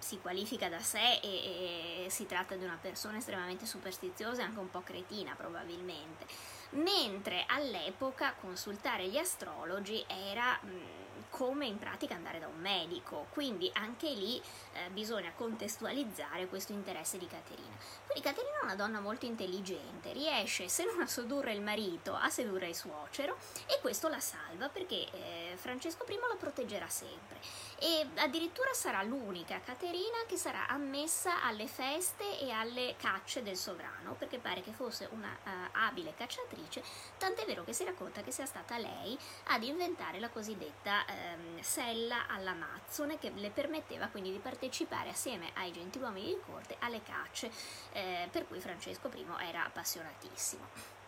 [0.00, 4.58] si qualifica da sé e, e si tratta di una persona estremamente superstiziosa e anche
[4.58, 6.26] un po' cretina probabilmente.
[6.70, 10.58] Mentre all'epoca consultare gli astrologi era...
[10.62, 10.99] Mh,
[11.30, 14.40] come in pratica andare da un medico, quindi anche lì
[14.72, 17.76] eh, bisogna contestualizzare questo interesse di Caterina.
[18.04, 22.28] Quindi Caterina è una donna molto intelligente, riesce se non a sedurre il marito, a
[22.28, 27.38] sedurre il suocero e questo la salva perché eh, Francesco I la proteggerà sempre
[27.78, 34.14] e addirittura sarà l'unica Caterina che sarà ammessa alle feste e alle cacce del sovrano
[34.18, 36.82] perché pare che fosse una uh, abile cacciatrice,
[37.16, 41.60] tant'è vero che si racconta che sia stata lei ad inventare la cosiddetta uh, ehm,
[41.60, 47.50] sella all'Amazzone che le permetteva quindi di partecipare assieme ai gentiluomini di corte alle cacce,
[47.92, 50.98] eh, per cui Francesco I era appassionatissimo.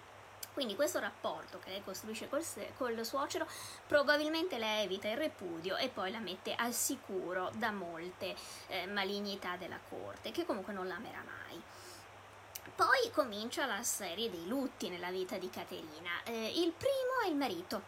[0.53, 2.45] Quindi questo rapporto che lei costruisce col,
[2.77, 3.47] col, suocero
[3.87, 9.57] probabilmente le evita il repudio e poi la mette al sicuro da molte eh, malignità
[9.57, 11.61] della corte, che comunque non l'amerà mai.
[12.75, 16.23] Poi comincia la serie dei lutti nella vita di Caterina.
[16.25, 17.83] Eh, il primo è il marito,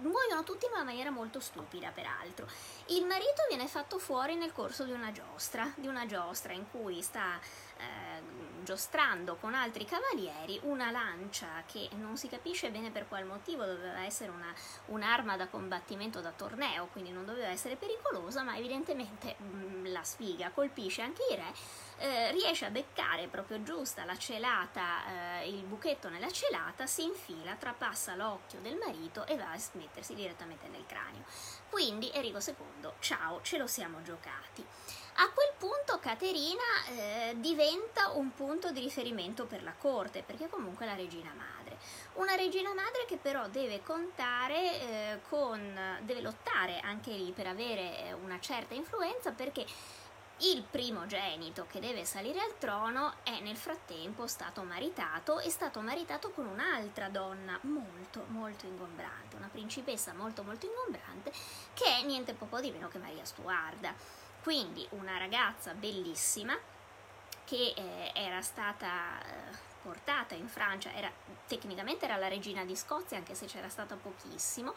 [0.00, 2.46] muoiono tutti in una maniera molto stupida peraltro.
[2.86, 7.02] Il marito viene fatto fuori nel corso di una giostra, di una giostra in cui
[7.02, 7.38] sta
[7.82, 13.64] eh, giostrando con altri cavalieri una lancia che non si capisce bene per qual motivo
[13.64, 14.52] doveva essere una,
[14.86, 20.02] un'arma da combattimento da torneo, quindi non doveva essere pericolosa, ma evidentemente mh, mm, la
[20.02, 21.52] sfiga colpisce anche i re,
[21.98, 27.54] eh, riesce a beccare proprio giusta la celata, eh, il buchetto nella celata, si infila,
[27.54, 31.24] trapassa l'occhio del marito e va a mettersi direttamente nel cranio.
[31.68, 34.64] Quindi Enrico II, ciao, ce lo siamo giocati.
[35.14, 40.86] A quel punto Caterina eh, diventa un punto di riferimento per la corte, perché comunque
[40.86, 41.78] è la regina madre.
[42.14, 47.98] Una regina madre che però deve contare eh, con, deve lottare anche lì per avere
[47.98, 49.64] eh, una certa influenza perché
[50.38, 56.30] il primogenito che deve salire al trono è nel frattempo stato maritato e stato maritato
[56.30, 61.30] con un'altra donna molto molto ingombrante, una principessa molto molto ingombrante
[61.74, 63.94] che è niente poco di meno che Maria Stuarda.
[64.42, 66.58] Quindi una ragazza bellissima
[67.44, 71.10] che eh, era stata eh, portata in Francia, era,
[71.46, 74.74] tecnicamente era la regina di Scozia anche se c'era stata pochissimo,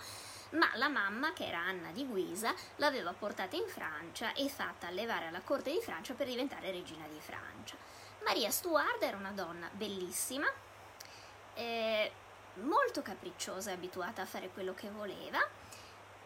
[0.52, 5.28] ma la mamma, che era Anna di Guisa, l'aveva portata in Francia e fatta allevare
[5.28, 7.76] alla corte di Francia per diventare regina di Francia.
[8.24, 10.48] Maria Stuart era una donna bellissima,
[11.54, 12.12] eh,
[12.56, 15.40] molto capricciosa e abituata a fare quello che voleva,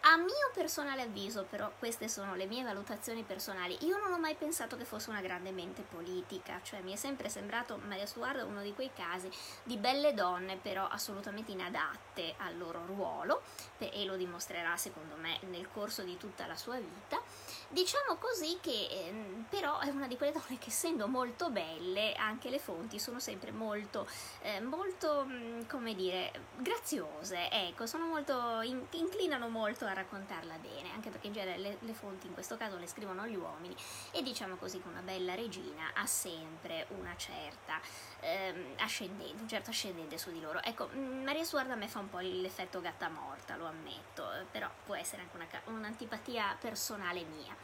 [0.02, 4.36] a mio personale avviso, però, queste sono le mie valutazioni personali, io non ho mai
[4.36, 8.62] pensato che fosse una grande mente politica, cioè mi è sempre sembrato Maria Stuardo uno
[8.62, 9.30] di quei casi
[9.64, 13.42] di belle donne, però assolutamente inadatte al loro ruolo,
[13.78, 17.22] e lo dimostrerà secondo me nel corso di tutta la sua vita.
[17.70, 19.14] Diciamo così che eh,
[19.50, 23.52] però è una di quelle donne che essendo molto belle, anche le fonti sono sempre
[23.52, 24.08] molto,
[24.42, 30.92] eh, molto, mm, come dire, graziose, ecco, sono molto, in, inclinano molto a raccontarla bene,
[30.94, 33.76] anche perché in genere le, le, fonti in questo caso le scrivono gli uomini
[34.12, 37.80] e diciamo così che una bella regina ha sempre una certa
[38.22, 40.62] ehm, ascendente, un certo ascendente su di loro.
[40.64, 44.70] Ecco, mm, Maria Suarda a me fa un po' l'effetto gatta morta, lo ammetto, però
[44.86, 47.56] può essere anche una, un'antipatia personale mia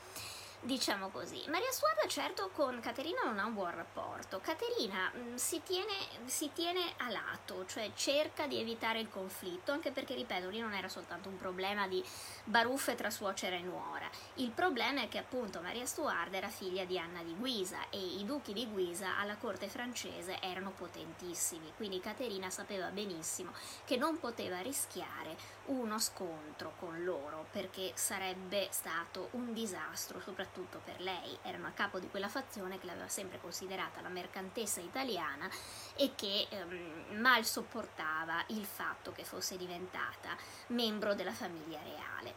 [0.62, 1.44] diciamo così.
[1.48, 4.40] Maria Stuarda certo con Caterina non ha un buon rapporto.
[4.40, 5.94] Caterina mm, si, tiene,
[6.26, 10.74] si, tiene, a lato, cioè cerca di evitare il conflitto, anche perché, ripeto, lì non
[10.74, 12.04] era soltanto un problema di
[12.46, 14.10] baruffe tra suocera e nuora.
[14.36, 18.26] Il problema è che appunto Maria Stuarda era figlia di Anna di Guisa e i
[18.26, 23.52] duchi di Guisa alla corte francese erano potentissimi, quindi Caterina sapeva benissimo
[23.86, 30.82] che non poteva rischiare uno scontro con loro perché sarebbe stato un disastro, soprattutto soprattutto
[30.84, 35.50] per lei, erano a capo di quella fazione che l'aveva sempre considerata la mercantessa italiana
[35.96, 42.34] e che ehm, mal sopportava il fatto che fosse diventata membro della famiglia reale.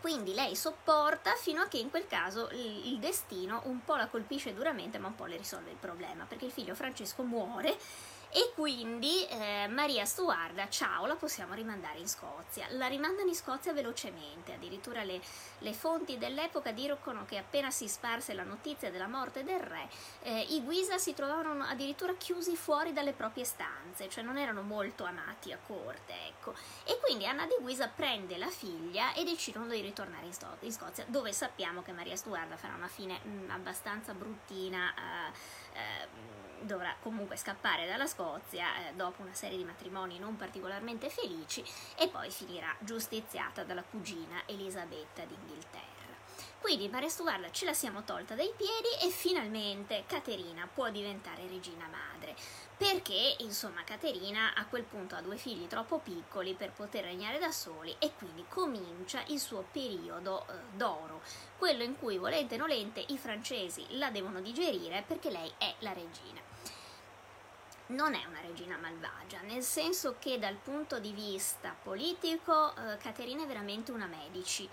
[0.00, 4.54] Quindi lei sopporta fino a che in quel caso il, destino un po' la colpisce
[4.54, 7.76] duramente ma un po' le risolve il problema perché il figlio Francesco muore
[8.36, 12.66] e quindi eh, Maria Stuarda, ciao, la possiamo rimandare in Scozia.
[12.72, 15.22] La rimandano in Scozia velocemente, addirittura le,
[15.60, 19.88] le fonti dell'epoca dicono che appena si sparse la notizia della morte del re,
[20.20, 25.04] eh, i Guisa si trovavano addirittura chiusi fuori dalle proprie stanze, cioè non erano molto
[25.04, 26.52] amati a corte, ecco.
[26.84, 30.72] E quindi Anna di Guisa prende la figlia e decidono di ritornare in, Sto- in
[30.72, 34.92] Scozia, dove sappiamo che Maria Stuarda farà una fine mh, mm, abbastanza bruttina.
[34.92, 41.10] Eh, eh, dovrà comunque scappare dalla Scozia eh, dopo una serie di matrimoni non particolarmente
[41.10, 41.64] felici
[41.96, 45.96] e poi finirà giustiziata dalla cugina Elisabetta d'Inghilterra.
[46.66, 51.86] Quindi Maria Stuarda ce la siamo tolta dai piedi e finalmente Caterina può diventare regina
[51.86, 52.34] madre.
[52.76, 57.52] Perché, insomma, Caterina a quel punto ha due figli troppo piccoli per poter regnare da
[57.52, 61.22] soli e quindi comincia il suo periodo eh, d'oro,
[61.56, 65.92] quello in cui, volente o nolente, i francesi la devono digerire perché lei è la
[65.92, 66.45] regina
[67.88, 73.44] non è una regina malvagia, nel senso che dal punto di vista politico eh, Caterina
[73.44, 74.68] è veramente una medici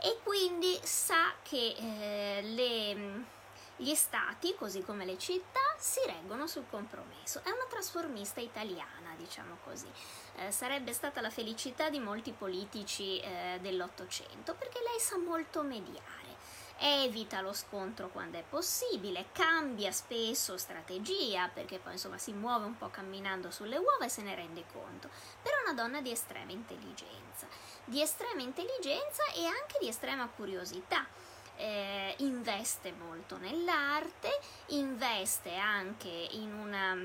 [0.00, 3.24] e quindi sa che eh, le,
[3.76, 7.40] gli stati, così come le città, si reggono sul compromesso.
[7.42, 9.90] È una trasformista italiana, diciamo così.
[10.36, 16.27] Eh, sarebbe stata la felicità di molti politici eh, dell'Ottocento perché lei sa molto mediare
[16.78, 22.76] evita lo scontro quando è possibile, cambia spesso strategia perché poi insomma si muove un
[22.76, 25.08] po' camminando sulle uova e se ne rende conto,
[25.42, 27.46] però è una donna di estrema intelligenza,
[27.84, 31.06] di estrema intelligenza e anche di estrema curiosità.
[31.60, 36.96] Eh, investe molto nell'arte, investe anche in una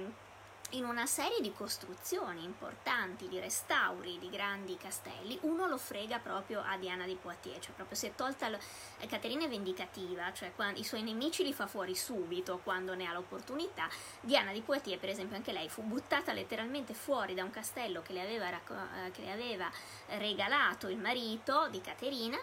[0.73, 6.63] in una serie di costruzioni importanti, di restauri di grandi castelli, uno lo frega proprio
[6.65, 8.57] a Diana di Poitiers, cioè proprio si è tolta l-
[8.99, 13.05] eh, Caterina è vendicativa, cioè quando, i suoi nemici li fa fuori subito quando ne
[13.05, 13.87] ha l'opportunità.
[14.21, 18.13] Diana di Poitiers, per esempio, anche lei fu buttata letteralmente fuori da un castello che
[18.13, 19.69] le aveva, racco- eh, che le aveva
[20.07, 22.37] regalato il marito di Caterina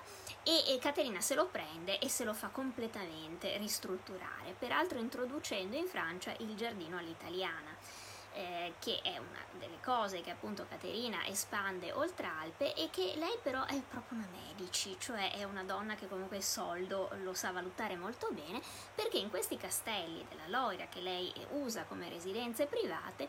[0.44, 5.86] e, e Caterina se lo prende e se lo fa completamente ristrutturare, peraltro introducendo in
[5.86, 7.99] Francia il giardino all'italiana
[8.32, 13.36] eh, che è una delle cose che appunto Caterina espande oltre Alpe e che lei
[13.42, 17.50] però è proprio una medici, cioè è una donna che comunque il soldo lo sa
[17.50, 18.60] valutare molto bene
[18.94, 23.28] perché in questi castelli della Loira che lei usa come residenze private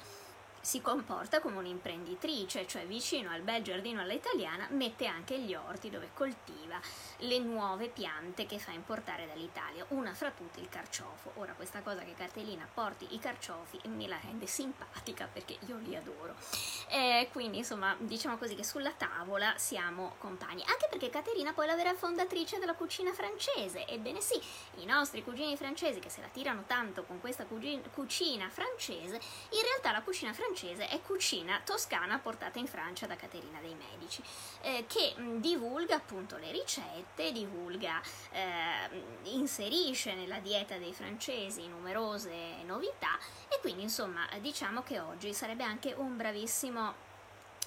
[0.61, 6.11] si comporta come un'imprenditrice, cioè vicino al bel giardino all'italiana mette anche gli orti dove
[6.13, 6.79] coltiva
[7.17, 11.31] le nuove piante che fa importare dall'Italia, una fra tutte il carciofo.
[11.35, 15.95] Ora questa cosa che Cartellina porti i carciofi mi la rende simpatica perché io li
[15.95, 16.35] adoro.
[16.89, 21.69] Eh, quindi insomma diciamo così che sulla tavola siamo compagni, anche perché Caterina poi è
[21.69, 24.39] la vera fondatrice della cucina francese, ebbene sì,
[24.75, 29.91] i nostri cugini francesi che se la tirano tanto con questa cucina francese, in realtà
[29.91, 34.21] la cucina francese francese è cucina toscana portata in Francia da Caterina dei Medici,
[34.61, 43.17] eh, che divulga appunto le ricette, divulga, eh, inserisce nella dieta dei francesi numerose novità
[43.47, 47.09] e quindi insomma diciamo che oggi sarebbe anche un bravissimo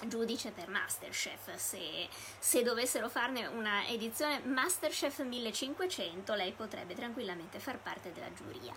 [0.03, 1.55] giudice per Masterchef.
[1.55, 2.07] Se,
[2.37, 8.75] se, dovessero farne una edizione Masterchef 1500, lei potrebbe tranquillamente far parte della giuria.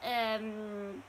[0.00, 1.02] Ehm,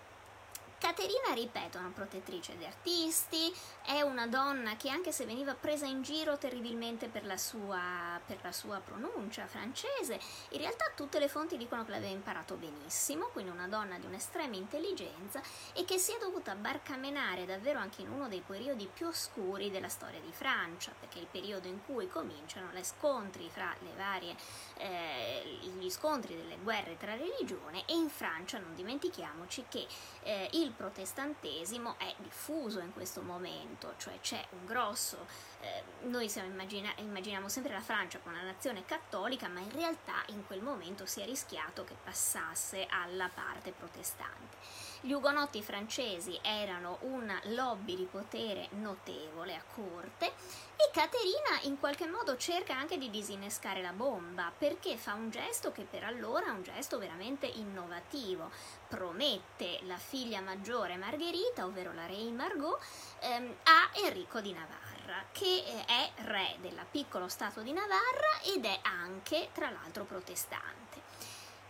[0.80, 3.54] Caterina, ripeto, è una protettrice di artisti,
[3.86, 8.40] è una donna che anche se veniva presa in giro terribilmente per la, sua, per
[8.42, 10.18] la sua pronuncia francese,
[10.52, 14.56] in realtà tutte le fonti dicono che l'aveva imparato benissimo, quindi una donna di un'estrema
[14.56, 15.42] intelligenza
[15.74, 19.90] e che si è dovuta barcamenare davvero anche in uno dei periodi più oscuri della
[19.90, 23.52] storia di Francia, perché è il periodo in cui cominciano scontri
[23.98, 24.36] varie,
[24.78, 29.86] eh, gli scontri delle guerre tra religione e in Francia non dimentichiamoci che
[30.24, 35.26] eh, il protestantesimo è diffuso in questo momento, cioè c'è un grosso,
[35.62, 40.46] eh, noi immagina, immaginiamo sempre la Francia come una nazione cattolica, ma in realtà in
[40.46, 44.58] quel momento si è rischiato che passasse alla parte protestante.
[45.02, 50.34] Gli ugonotti francesi erano una lobby di potere notevole a corte
[50.76, 55.72] e Caterina in qualche modo cerca anche di disinnescare la bomba perché fa un gesto
[55.72, 58.52] che per allora è un gesto veramente innovativo.
[58.90, 62.82] Promette la figlia maggiore Margherita, ovvero la Reine Margot,
[63.22, 68.66] ehm, a Enrico di Navarra, che eh, è re del piccolo stato di Navarra ed
[68.66, 70.89] è anche, tra l'altro, protestante.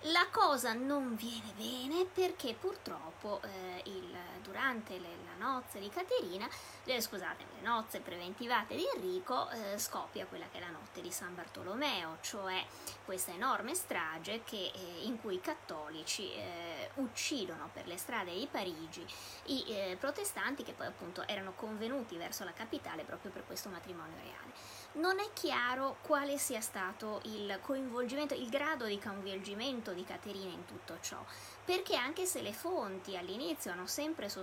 [0.04, 4.16] La cosa non viene bene perché purtroppo eh, il,
[4.50, 6.48] durante le, la nozze di Caterina,
[6.86, 11.12] eh, scusate, le nozze preventivate di Enrico, eh, scoppia quella che è la notte di
[11.12, 12.66] San Bartolomeo, cioè
[13.06, 18.48] questa enorme strage che, eh, in cui i cattolici eh, uccidono per le strade di
[18.50, 19.06] Parigi
[19.46, 24.18] i eh, protestanti che poi appunto erano convenuti verso la capitale proprio per questo matrimonio
[24.18, 24.78] reale.
[24.92, 30.66] Non è chiaro quale sia stato il coinvolgimento, il grado di coinvolgimento di Caterina in
[30.66, 31.24] tutto ciò,
[31.64, 34.39] perché anche se le fonti all'inizio hanno sempre sostenuto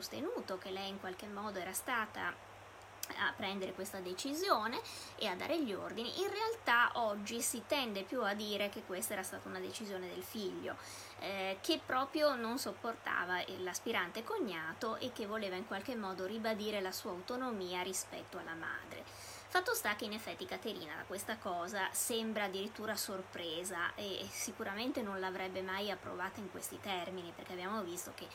[0.59, 2.35] che lei in qualche modo era stata
[3.19, 4.81] a prendere questa decisione
[5.17, 9.13] e a dare gli ordini, in realtà oggi si tende più a dire che questa
[9.13, 10.77] era stata una decisione del figlio,
[11.21, 16.93] eh, che proprio non sopportava l'aspirante cognato e che voleva in qualche modo ribadire la
[16.93, 19.05] sua autonomia rispetto alla madre.
[19.49, 25.21] Fatto sta che in effetti Caterina da questa cosa sembra addirittura sorpresa e sicuramente non
[25.21, 28.27] l'avrebbe mai approvata in questi termini perché abbiamo visto che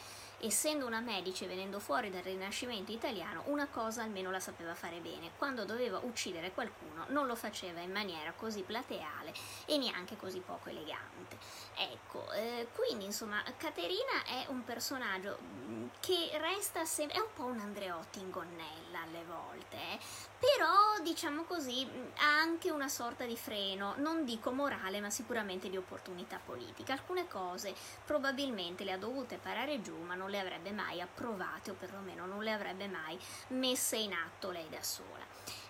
[0.41, 5.31] essendo una medici venendo fuori dal Rinascimento italiano, una cosa almeno la sapeva fare bene.
[5.37, 9.33] Quando doveva uccidere qualcuno non lo faceva in maniera così plateale
[9.65, 11.37] e neanche così poco elegante.
[11.75, 17.45] Ecco, eh, quindi insomma, Caterina è un personaggio mm, che resta sempre, è un po'
[17.45, 19.99] un Andreotti in gonnella alle volte, eh?
[20.41, 21.87] Però diciamo così
[22.17, 26.93] ha anche una sorta di freno, non dico morale, ma sicuramente di opportunità politica.
[26.93, 31.75] Alcune cose probabilmente le ha dovute parare giù, ma non le avrebbe mai approvate o
[31.75, 33.19] perlomeno non le avrebbe mai
[33.49, 35.23] messe in atto lei da sola.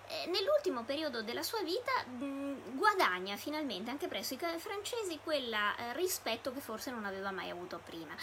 [0.07, 1.91] Eh, nell'ultimo periodo della sua vita
[2.73, 7.79] guadagna finalmente anche presso i francesi quel eh, rispetto che forse non aveva mai avuto
[7.81, 8.13] prima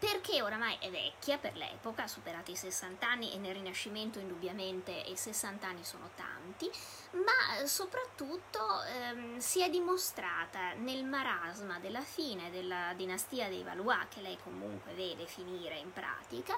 [0.00, 4.90] perché oramai è vecchia per l'epoca, ha superato i 60 anni e nel Rinascimento indubbiamente
[4.90, 6.70] i 60 anni sono tanti,
[7.12, 14.22] ma soprattutto ehm, si è dimostrata nel marasma della fine della dinastia dei Valois, che
[14.22, 16.56] lei comunque vede finire in pratica,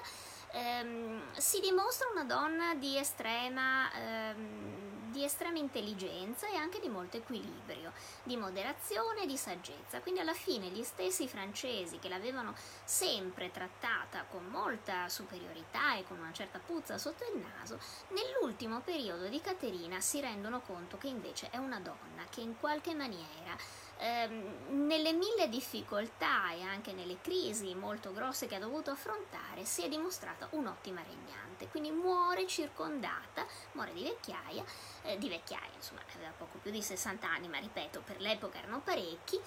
[0.53, 7.17] ehm, si dimostra una donna di estrema, ehm, di estrema intelligenza e anche di molto
[7.17, 7.93] equilibrio,
[8.23, 10.01] di moderazione e di saggezza.
[10.01, 16.17] Quindi alla fine gli stessi francesi che l'avevano sempre trattata con molta superiorità e con
[16.17, 21.49] una certa puzza sotto il naso, nell'ultimo periodo di Caterina si rendono conto che invece
[21.51, 23.55] è una donna che in qualche maniera
[24.03, 29.83] ehm, nelle mille difficoltà e anche nelle crisi molto grosse che ha dovuto affrontare, si
[29.83, 31.67] è dimostrata un'ottima regnante.
[31.69, 34.63] Quindi muore circondata, muore di vecchiaia,
[35.03, 38.81] eh, di vecchiaia, insomma, aveva poco più di 60 anni, ma ripeto, per l'epoca erano
[38.81, 39.39] parecchi.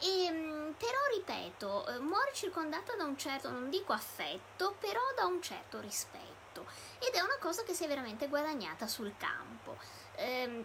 [0.00, 5.26] E, ehm, però, ripeto, eh, muore circondata da un certo, non dico affetto, però da
[5.26, 6.66] un certo rispetto.
[6.98, 9.78] Ed è una cosa che si è veramente guadagnata sul campo.
[10.16, 10.64] Eh,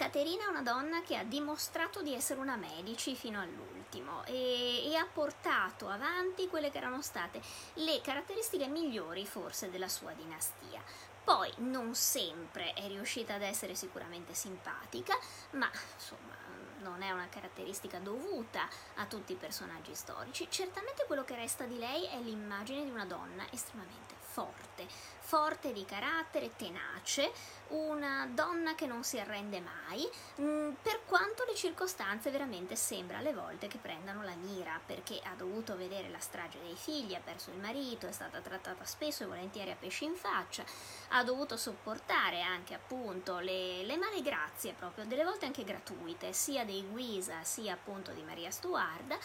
[0.00, 4.96] Caterina è una donna che ha dimostrato di essere una Medici fino all'ultimo e, e,
[4.96, 7.42] ha portato avanti quelle che erano state
[7.74, 10.82] le caratteristiche migliori forse della sua dinastia.
[11.22, 15.18] Poi non sempre è riuscita ad essere sicuramente simpatica,
[15.50, 16.34] ma insomma
[16.78, 20.46] non è una caratteristica dovuta a tutti i personaggi storici.
[20.48, 24.86] Certamente quello che resta di lei è l'immagine di una donna estremamente forte,
[25.20, 27.32] forte di carattere, tenace,
[27.68, 33.18] una donna che non si arrende mai, mh, mm, per quanto le circostanze veramente sembra
[33.18, 37.20] alle volte che prendano la mira, perché ha dovuto vedere la strage dei figli, ha
[37.20, 40.64] perso il marito, è stata trattata spesso e volentieri a pesci in faccia,
[41.08, 46.64] ha dovuto sopportare anche appunto le, le male grazie proprio, delle volte anche gratuite, sia
[46.64, 49.18] dei Guisa sia appunto di Maria Stuarda,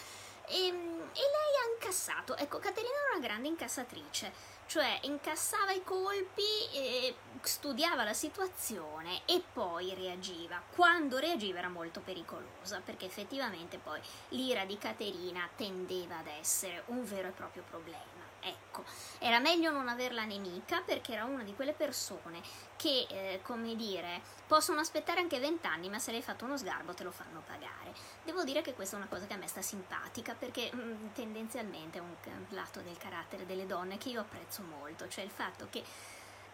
[0.48, 4.32] e, e lei ha incassato, ecco Caterina era una grande incassatrice,
[4.68, 6.42] cioè incassava i colpi,
[6.74, 10.62] eh, studiava la situazione e poi reagiva.
[10.74, 17.04] Quando reagiva era molto pericolosa perché effettivamente poi l'ira di Caterina tendeva ad essere un
[17.04, 18.15] vero e proprio problema.
[18.48, 18.84] Ecco,
[19.18, 22.42] era meglio non averla nemica perché era una di quelle persone
[22.76, 27.04] che, eh, come dire, possono aspettare anche vent'anni, ma se l'hai fatto uno sgarbo te
[27.04, 27.92] lo fanno pagare.
[28.24, 31.08] Devo dire che questa è una cosa che a me sta simpatica perché mh, mm,
[31.16, 32.14] tendenzialmente è un
[32.50, 35.84] lato del carattere delle donne che io apprezzo molto, cioè il fatto che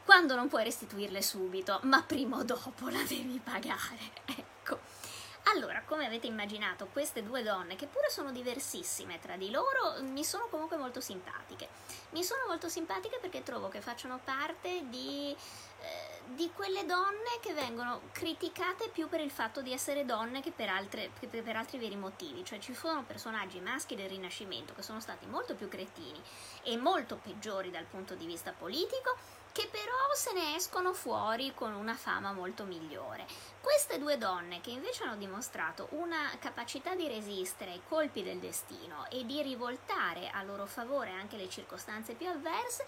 [0.06, 4.20] quando non puoi restituirle subito, ma prima o dopo la devi pagare.
[4.64, 5.01] Ecco.
[5.46, 10.24] Allora, come avete immaginato, queste due donne, che pure sono diversissime tra di loro, mi
[10.24, 11.68] sono comunque molto simpatiche.
[12.12, 15.36] Mi sono molto simpatiche perché trovo che facciano parte di,
[15.82, 20.52] eh, di quelle donne che vengono criticate più per il fatto di essere donne che
[20.52, 22.46] per, altre, che per altri veri motivi.
[22.46, 26.22] Cioè ci sono personaggi maschi del Rinascimento che sono stati molto più cretini
[26.64, 29.18] e molto peggiori dal punto di vista politico
[29.52, 33.26] che però se ne escono fuori con una fama molto migliore.
[33.62, 39.06] Queste due donne che invece hanno dimostrato una capacità di resistere ai colpi del destino
[39.10, 42.86] e di rivoltare a loro favore anche le circostanze più avverse,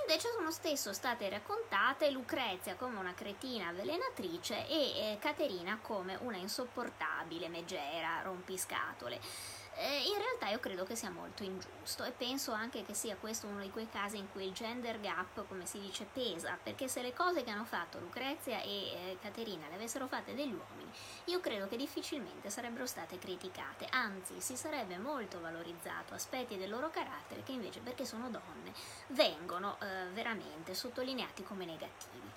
[0.00, 6.36] invece sono spesso state raccontate Lucrezia come una cretina avvelenatrice e eh, Caterina come una
[6.36, 12.84] insopportabile megera rompiscatole eh, in realtà io credo che sia molto ingiusto e penso anche
[12.84, 16.06] che sia questo uno di quei casi in cui il gender gap, come si dice,
[16.12, 20.34] pesa, perché se le cose che hanno fatto Lucrezia e eh, Caterina le avessero fatte
[20.34, 20.90] degli uomini,
[21.26, 26.90] io credo che difficilmente sarebbero state criticate, anzi si sarebbe molto valorizzato aspetti del loro
[26.90, 28.72] carattere che invece perché sono donne
[29.08, 32.28] vengono eh, veramente sottolineati come negativi.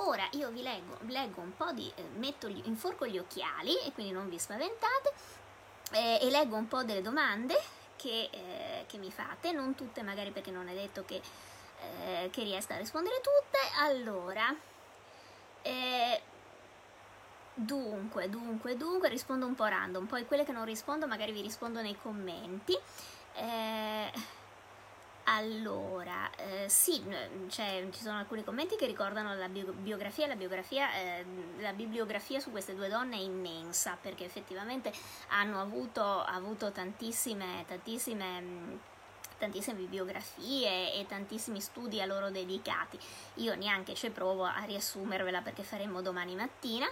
[0.00, 3.92] Ora io vi leggo, leggo un po' di, eh, metto gli, inforco gli occhiali e
[3.92, 5.12] quindi non vi spaventate
[5.92, 7.58] eh, e leggo un po' delle domande
[7.96, 11.20] che, eh, che, mi fate, non tutte magari perché non è detto che,
[11.80, 13.58] eh, che riesca a rispondere tutte.
[13.80, 14.54] Allora,
[15.62, 16.22] eh,
[17.54, 21.80] dunque, dunque, dunque, rispondo un po' random, poi quelle che non rispondo magari vi rispondo
[21.80, 22.76] nei commenti.
[25.30, 27.04] Allora, eh, sì,
[27.48, 31.24] cioè, ci sono alcuni commenti che ricordano la biografia, la biografia, eh,
[31.58, 34.90] la bibliografia su queste due donne è immensa perché effettivamente
[35.28, 38.96] hanno avuto, avuto tantissime, tantissime
[39.38, 42.98] tantissime bibliografie e tantissimi studi a loro dedicati.
[43.34, 46.86] Io neanche ci provo a riassumervela perché faremo domani mattina.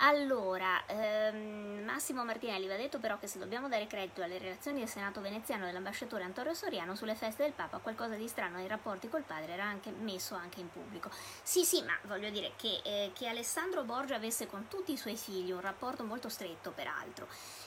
[0.00, 4.88] Allora, ehm, Massimo Martinelli va detto però che se dobbiamo dare credito alle relazioni del
[4.88, 9.08] Senato veneziano e dell'ambasciatore Antonio Soriano sulle feste del Papa, qualcosa di strano nei rapporti
[9.08, 11.10] col padre era anche messo anche in pubblico.
[11.42, 15.16] Sì, sì, ma voglio dire che, eh, che Alessandro Borgia avesse con tutti i suoi
[15.16, 17.26] figli un rapporto molto stretto, peraltro,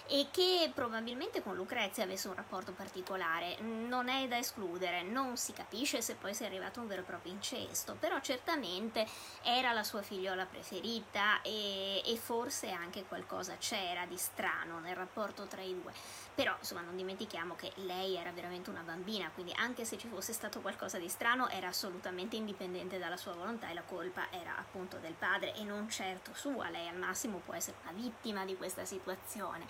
[0.10, 5.54] e che probabilmente con Lucrezia avesse un rapporto particolare, non è da escludere, non si
[5.54, 9.06] capisce se poi sia arrivato un vero e proprio incesto, però certamente
[9.44, 15.46] era la sua figliola preferita e, e forse anche qualcosa c'era di strano nel rapporto
[15.46, 15.94] tra i due.
[16.34, 20.32] Però, insomma, non dimentichiamo che lei era veramente una bambina, quindi anche se ci fosse
[20.32, 24.98] stato qualcosa di strano era assolutamente indipendente dalla sua volontà e la colpa era appunto
[24.98, 26.70] del padre e non certo sua.
[26.70, 29.66] Lei al massimo può essere una vittima di questa situazione.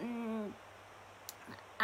[0.00, 0.52] Mm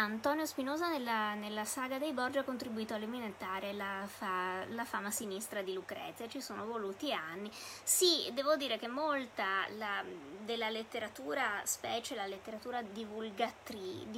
[0.01, 5.11] Antonio Spinosa nella, nella, saga dei Borgia ha contribuito a alimentare la, fa, la, fama
[5.11, 7.51] sinistra di Lucrezia, ci sono voluti anni.
[7.83, 10.03] Sì, devo dire che molta la,
[10.39, 13.05] della letteratura, specie la letteratura di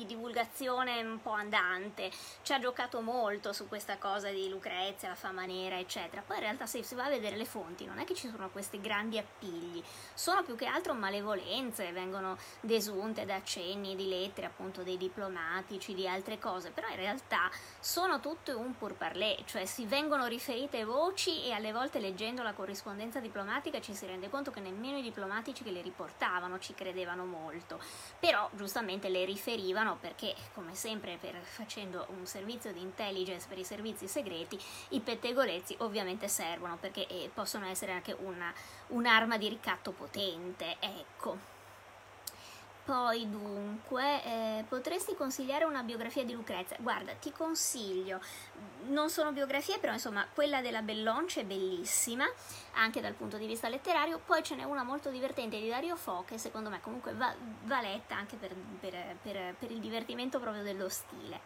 [0.06, 2.10] divulgazione un po' andante,
[2.44, 6.24] ci ha giocato molto su questa cosa di Lucrezia, la fama nera, eccetera.
[6.26, 8.50] Poi in realtà se si va a vedere le fonti non è che ci sono
[8.50, 14.82] questi grandi appigli, sono più che altro malevolenze, vengono desunte da accenni di lettere appunto
[14.82, 17.50] dei diplomati diplomatici, di altre cose, però in realtà
[17.80, 23.20] sono tutte un pourparler, cioè si vengono riferite voci e alle volte leggendo la corrispondenza
[23.20, 27.80] diplomatica ci si rende conto che nemmeno i diplomatici che le riportavano ci credevano molto,
[28.20, 33.64] però giustamente le riferivano perché come sempre per, facendo un servizio di intelligence per i
[33.64, 34.60] servizi segreti
[34.90, 38.54] i pettegolezzi ovviamente servono perché eh, possono essere anche una,
[38.88, 41.53] un'arma di ricatto potente, ecco.
[42.86, 46.76] Poi dunque, eh, potresti consigliare una biografia di Lucrezia?
[46.82, 48.20] Guarda, ti consiglio,
[48.88, 52.26] non sono biografie, però insomma quella della Bellonce è bellissima,
[52.74, 56.26] anche dal punto di vista letterario, poi ce n'è una molto divertente di Dario Fo,
[56.28, 60.64] che secondo me comunque va, va letta anche per, per, per, per il divertimento proprio
[60.64, 61.40] dello stile.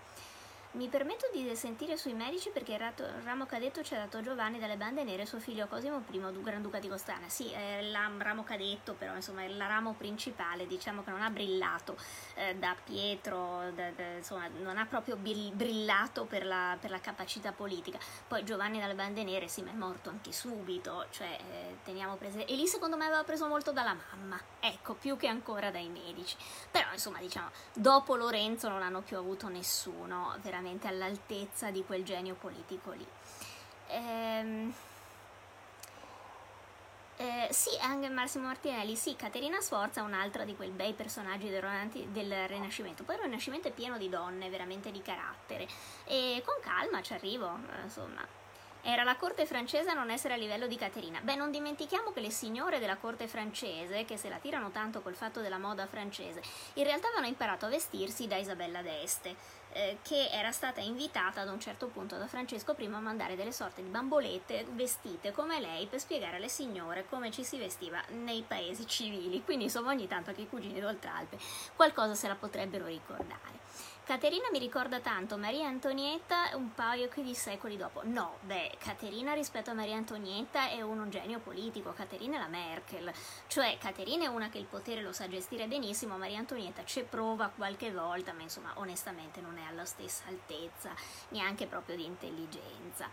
[0.77, 4.59] Mi permetto di sentire sui medici perché il, rato, ramo cadetto ci ha dato Giovanni
[4.59, 7.27] dalle bande nere suo figlio Cosimo I, du Granduca di Costana.
[7.29, 11.31] Sì, è il ramo cadetto, però insomma è il ramo principale, diciamo che non ha
[11.31, 11.97] brillato
[12.35, 17.51] eh, da Pietro, da, da, insomma non ha proprio brillato per la, per la, capacità
[17.51, 17.97] politica.
[18.27, 22.51] Poi Giovanni dalle bande nere sì, ma è morto anche subito, cioè eh, teniamo presente.
[22.51, 26.35] E lì secondo me aveva preso molto dalla mamma, ecco, più che ancora dai medici.
[26.69, 32.03] Però insomma diciamo, dopo Lorenzo non hanno più avuto nessuno, veramente veramente all'altezza di quel
[32.03, 33.05] genio politico lì.
[33.89, 34.73] Ehm,
[37.17, 41.63] eh, sì, anche Massimo Martinelli, sì, Caterina Sforza è un'altra di quei bei personaggi del,
[42.09, 43.03] del, Rinascimento.
[43.03, 45.67] Poi il Rinascimento è pieno di donne, veramente di carattere.
[46.05, 48.45] E con calma ci arrivo, insomma.
[48.83, 51.19] Era la corte francese a non essere a livello di Caterina.
[51.19, 55.15] Beh, non dimentichiamo che le signore della corte francese, che se la tirano tanto col
[55.15, 56.41] fatto della moda francese,
[56.75, 59.35] in realtà avevano imparato a vestirsi da Isabella d'Este,
[59.73, 63.51] eh, che era stata invitata ad un certo punto da Francesco I a mandare delle
[63.51, 68.43] sorte di bambolette vestite come lei per spiegare alle signore come ci si vestiva nei
[68.47, 69.43] paesi civili.
[69.43, 71.37] Quindi, insomma, ogni tanto anche i cugini d'Oltralpe
[71.75, 73.86] qualcosa se la potrebbero ricordare.
[74.07, 78.03] Caterina mi ricorda tanto Maria Antonietta un paio di secoli dopo.
[78.05, 83.11] No, beh, Caterina rispetto a Maria Antonietta è un genio politico, Caterina è la Merkel,
[83.47, 87.51] cioè Caterina è una che il potere lo sa gestire benissimo, Maria Antonietta ci prova
[87.53, 90.91] qualche volta, ma insomma onestamente non è alla stessa altezza,
[91.31, 93.09] neanche proprio di intelligenza.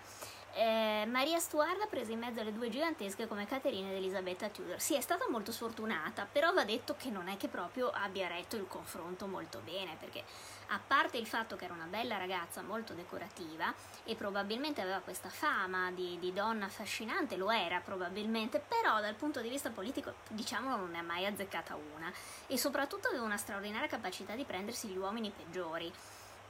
[0.57, 4.81] Eh, Maria Stuarda prese in mezzo alle due gigantesche come Caterina ed Elisabetta Tudor.
[4.81, 8.55] Sì, è stata molto sfortunata, però va detto che non è che proprio abbia retto
[8.55, 10.23] il confronto molto bene, perché
[10.69, 13.75] a parte il fatto che era una bella ragazza molto decorativa
[14.05, 19.41] e probabilmente aveva questa fama di, di donna affascinante, lo era probabilmente, però dal punto
[19.41, 22.13] di vista politico diciamolo non ne ha mai azzeccata una
[22.47, 25.93] e soprattutto aveva una straordinaria capacità di prendersi gli uomini peggiori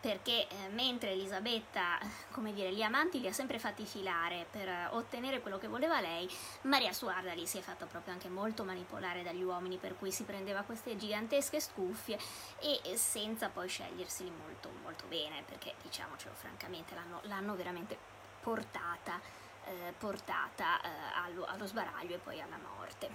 [0.04, 1.98] perché eh, mentre Elisabetta,
[2.30, 5.98] come dire, gli amanti li ha sempre fatti filare per eh, ottenere quello che voleva
[5.98, 6.30] lei,
[6.62, 10.24] Maria Suarda lì si è fatta proprio anche molto manipolare dagli uomini, per cui si
[10.24, 12.18] prendeva queste gigantesche scuffie
[12.60, 17.96] e senza poi sceglierseli molto, molto bene, perché diciamocelo francamente, l'hanno, l'hanno veramente
[18.42, 19.18] portata,
[19.64, 20.88] eh, portata eh,
[21.24, 23.08] allo, allo sbaraglio e poi alla morte.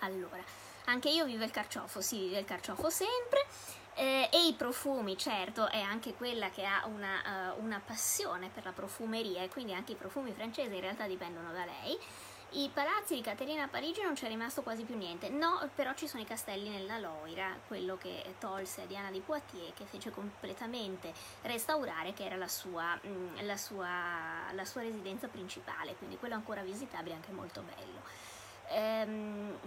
[0.00, 0.42] Allora,
[0.84, 3.46] anche io vivo il carciofo, sì, vive il carciofo sempre.
[3.94, 8.64] Eh, e i profumi, certo, è anche quella che ha una, uh, una, passione per
[8.64, 11.98] la profumeria e quindi anche i profumi francesi in realtà dipendono da lei.
[12.54, 16.06] I palazzi di Caterina a Parigi non c'è rimasto quasi più niente, no, però ci
[16.06, 21.12] sono i castelli nella Loira, quello che tolse a Diana di Poitiers, che fece completamente
[21.42, 23.88] restaurare, che era la sua, mh, mm, la sua,
[24.52, 28.02] la sua residenza principale, quindi quello ancora visitabile, anche molto bello.
[28.68, 29.58] Ehm,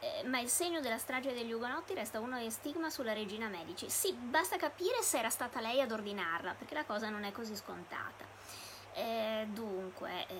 [0.00, 3.88] eh, ma il segno della strage degli Ugonotti resta uno di stigma sulla regina Medici.
[3.88, 7.56] Sì, basta capire se era stata lei ad ordinarla, perché la cosa non è così
[7.56, 8.24] scontata.
[8.98, 10.34] Eh, dunque, eh,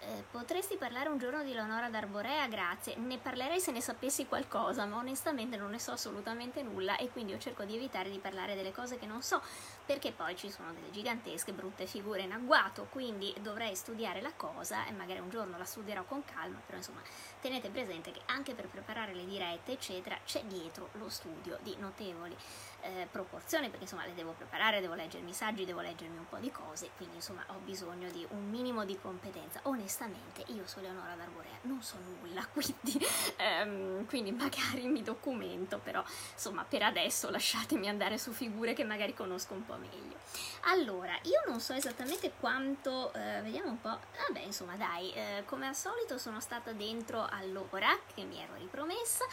[0.00, 2.46] eh, potresti parlare un giorno di Leonora d'Arborea?
[2.48, 2.96] Grazie.
[2.96, 7.32] Ne parlerei se ne sapessi qualcosa, ma onestamente non ne so assolutamente nulla e quindi
[7.32, 9.42] io cerco di evitare di parlare delle cose che non so,
[9.84, 14.86] perché poi ci sono delle gigantesche brutte figure in agguato, quindi dovrei studiare la cosa
[14.86, 17.02] e magari un giorno la studierò con calma, però insomma
[17.42, 22.34] tenete presente che anche per preparare le dirette, eccetera, c'è dietro lo studio di notevoli
[22.82, 26.38] eh, proporzioni, perché insomma le devo preparare, devo leggermi i saggi, devo leggermi un po'
[26.38, 29.60] di cose, quindi insomma ho bisogno di un minimo di competenza.
[29.64, 33.04] Onestamente io su Leonora d'Arborea non so nulla, quindi,
[33.36, 36.02] ehm, quindi magari mi documento, però
[36.32, 40.18] insomma per adesso lasciatemi andare su figure che magari conosco un po' meglio.
[40.66, 45.66] Allora, io non so esattamente quanto, eh, vediamo un po', vabbè insomma dai, eh, come
[45.66, 49.24] al solito sono stata dentro all'ora che mi ero ripromessa,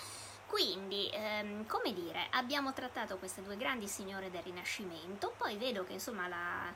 [0.50, 5.94] quindi, ehm, come dire, abbiamo trattato queste due grandi signore del Rinascimento, poi vedo che
[5.94, 6.74] insomma la,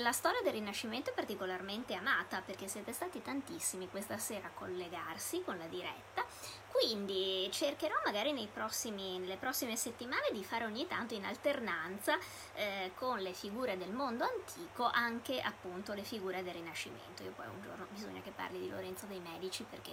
[0.00, 5.40] la storia del Rinascimento è particolarmente amata perché siete stati tantissimi questa sera a collegarsi
[5.44, 6.26] con la diretta,
[6.72, 12.18] quindi cercherò magari prossimi, nelle prossime settimane di fare ogni tanto in alternanza
[12.54, 17.22] eh, con le figure del mondo antico anche appunto le figure del Rinascimento.
[17.22, 19.92] Io poi un giorno bisogna che parli di Lorenzo dei Medici perché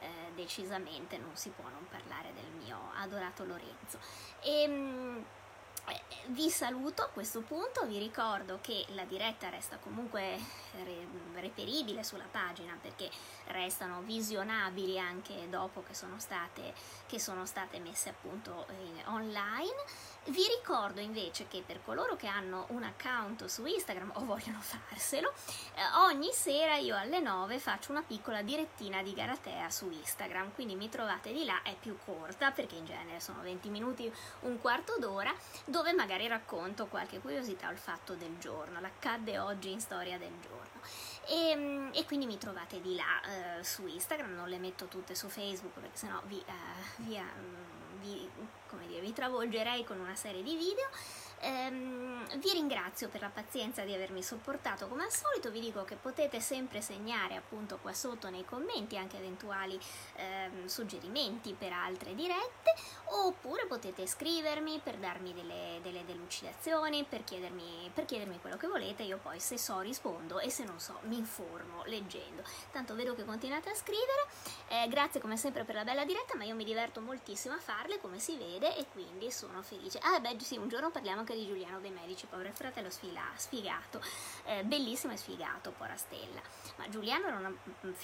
[0.00, 3.98] eh, decisamente non si può non parlare del mio adorato Lorenzo.
[4.40, 5.37] E, ehm, eh,
[6.28, 10.38] vi saluto a questo punto, vi ricordo che la diretta resta comunque
[11.34, 13.10] reperibile sulla pagina perché
[13.46, 16.74] restano visionabili anche dopo che sono state,
[17.06, 18.66] che sono state messe appunto
[19.06, 19.74] online
[20.28, 25.32] vi ricordo invece che per coloro che hanno un account su Instagram o vogliono farselo,
[25.74, 30.74] eh, ogni sera io alle 9 faccio una piccola direttina di Garatea su Instagram, quindi
[30.74, 34.96] mi trovate di là, è più corta perché in genere sono 20 minuti, un quarto
[34.98, 40.18] d'ora, dove magari racconto qualche curiosità o il fatto del giorno, l'accadde oggi in storia
[40.18, 40.80] del giorno.
[41.26, 45.14] E, ehm, e, quindi mi trovate di là eh, su Instagram, non le metto tutte
[45.14, 46.52] su Facebook perché sennò vi, eh,
[46.96, 47.22] vi, eh,
[48.00, 48.28] vi
[48.68, 50.88] come dire, vi travolgerei con una serie di video
[51.40, 55.94] Ehm, vi ringrazio per la pazienza di avermi sopportato come al solito, vi dico che
[55.94, 59.78] potete sempre segnare appunto qua sotto nei commenti anche eventuali
[60.16, 62.74] ehm, suggerimenti per altre dirette
[63.06, 69.02] oppure potete scrivermi per darmi delle, delle delucidazioni, per chiedermi, per chiedermi quello che volete,
[69.04, 72.42] io poi se so rispondo e se non so mi informo leggendo.
[72.70, 74.26] Tanto vedo che continuate a scrivere,
[74.68, 77.98] eh, grazie come sempre per la bella diretta, ma io mi diverto moltissimo a farle
[78.00, 79.98] come si vede e quindi sono felice.
[80.02, 84.00] Ah beh sì, un giorno parliamo anche di Giuliano De Medici, povero fratello sfila, sfigato,
[84.44, 86.40] eh, bellissimo e sfigato, Porastella.
[86.76, 87.48] Ma Giuliano era una,
[87.80, 87.94] un,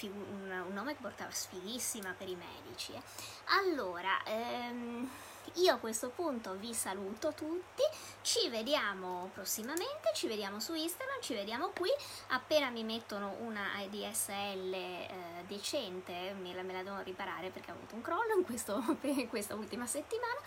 [0.66, 2.93] un, nome che portava sfighissima per i medici.
[2.93, 3.03] Eh.
[3.47, 5.11] Allora, ehm,
[5.55, 7.82] io a questo punto vi saluto tutti,
[8.22, 11.90] ci vediamo prossimamente, ci vediamo su Instagram, ci vediamo qui,
[12.28, 15.09] appena mi mettono una ADSL eh,
[15.47, 19.28] decente, me la, me la, devo riparare perché ho avuto un crollo in, questo, in
[19.28, 20.40] questa ultima settimana,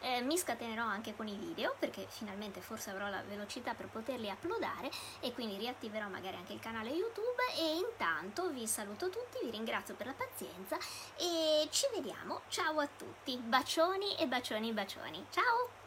[0.00, 4.28] eh, mi scatenerò anche con i video perché finalmente forse avrò la velocità per poterli
[4.30, 4.90] uploadare
[5.20, 7.22] e quindi riattiverò magari anche il canale YouTube.
[7.56, 10.76] E intanto vi saluto tutti, vi ringrazio per la pazienza
[11.16, 15.24] e ci vediamo, ciao a tutti, bacioni e bacioni bacioni bacioni.
[15.30, 15.83] Ciao!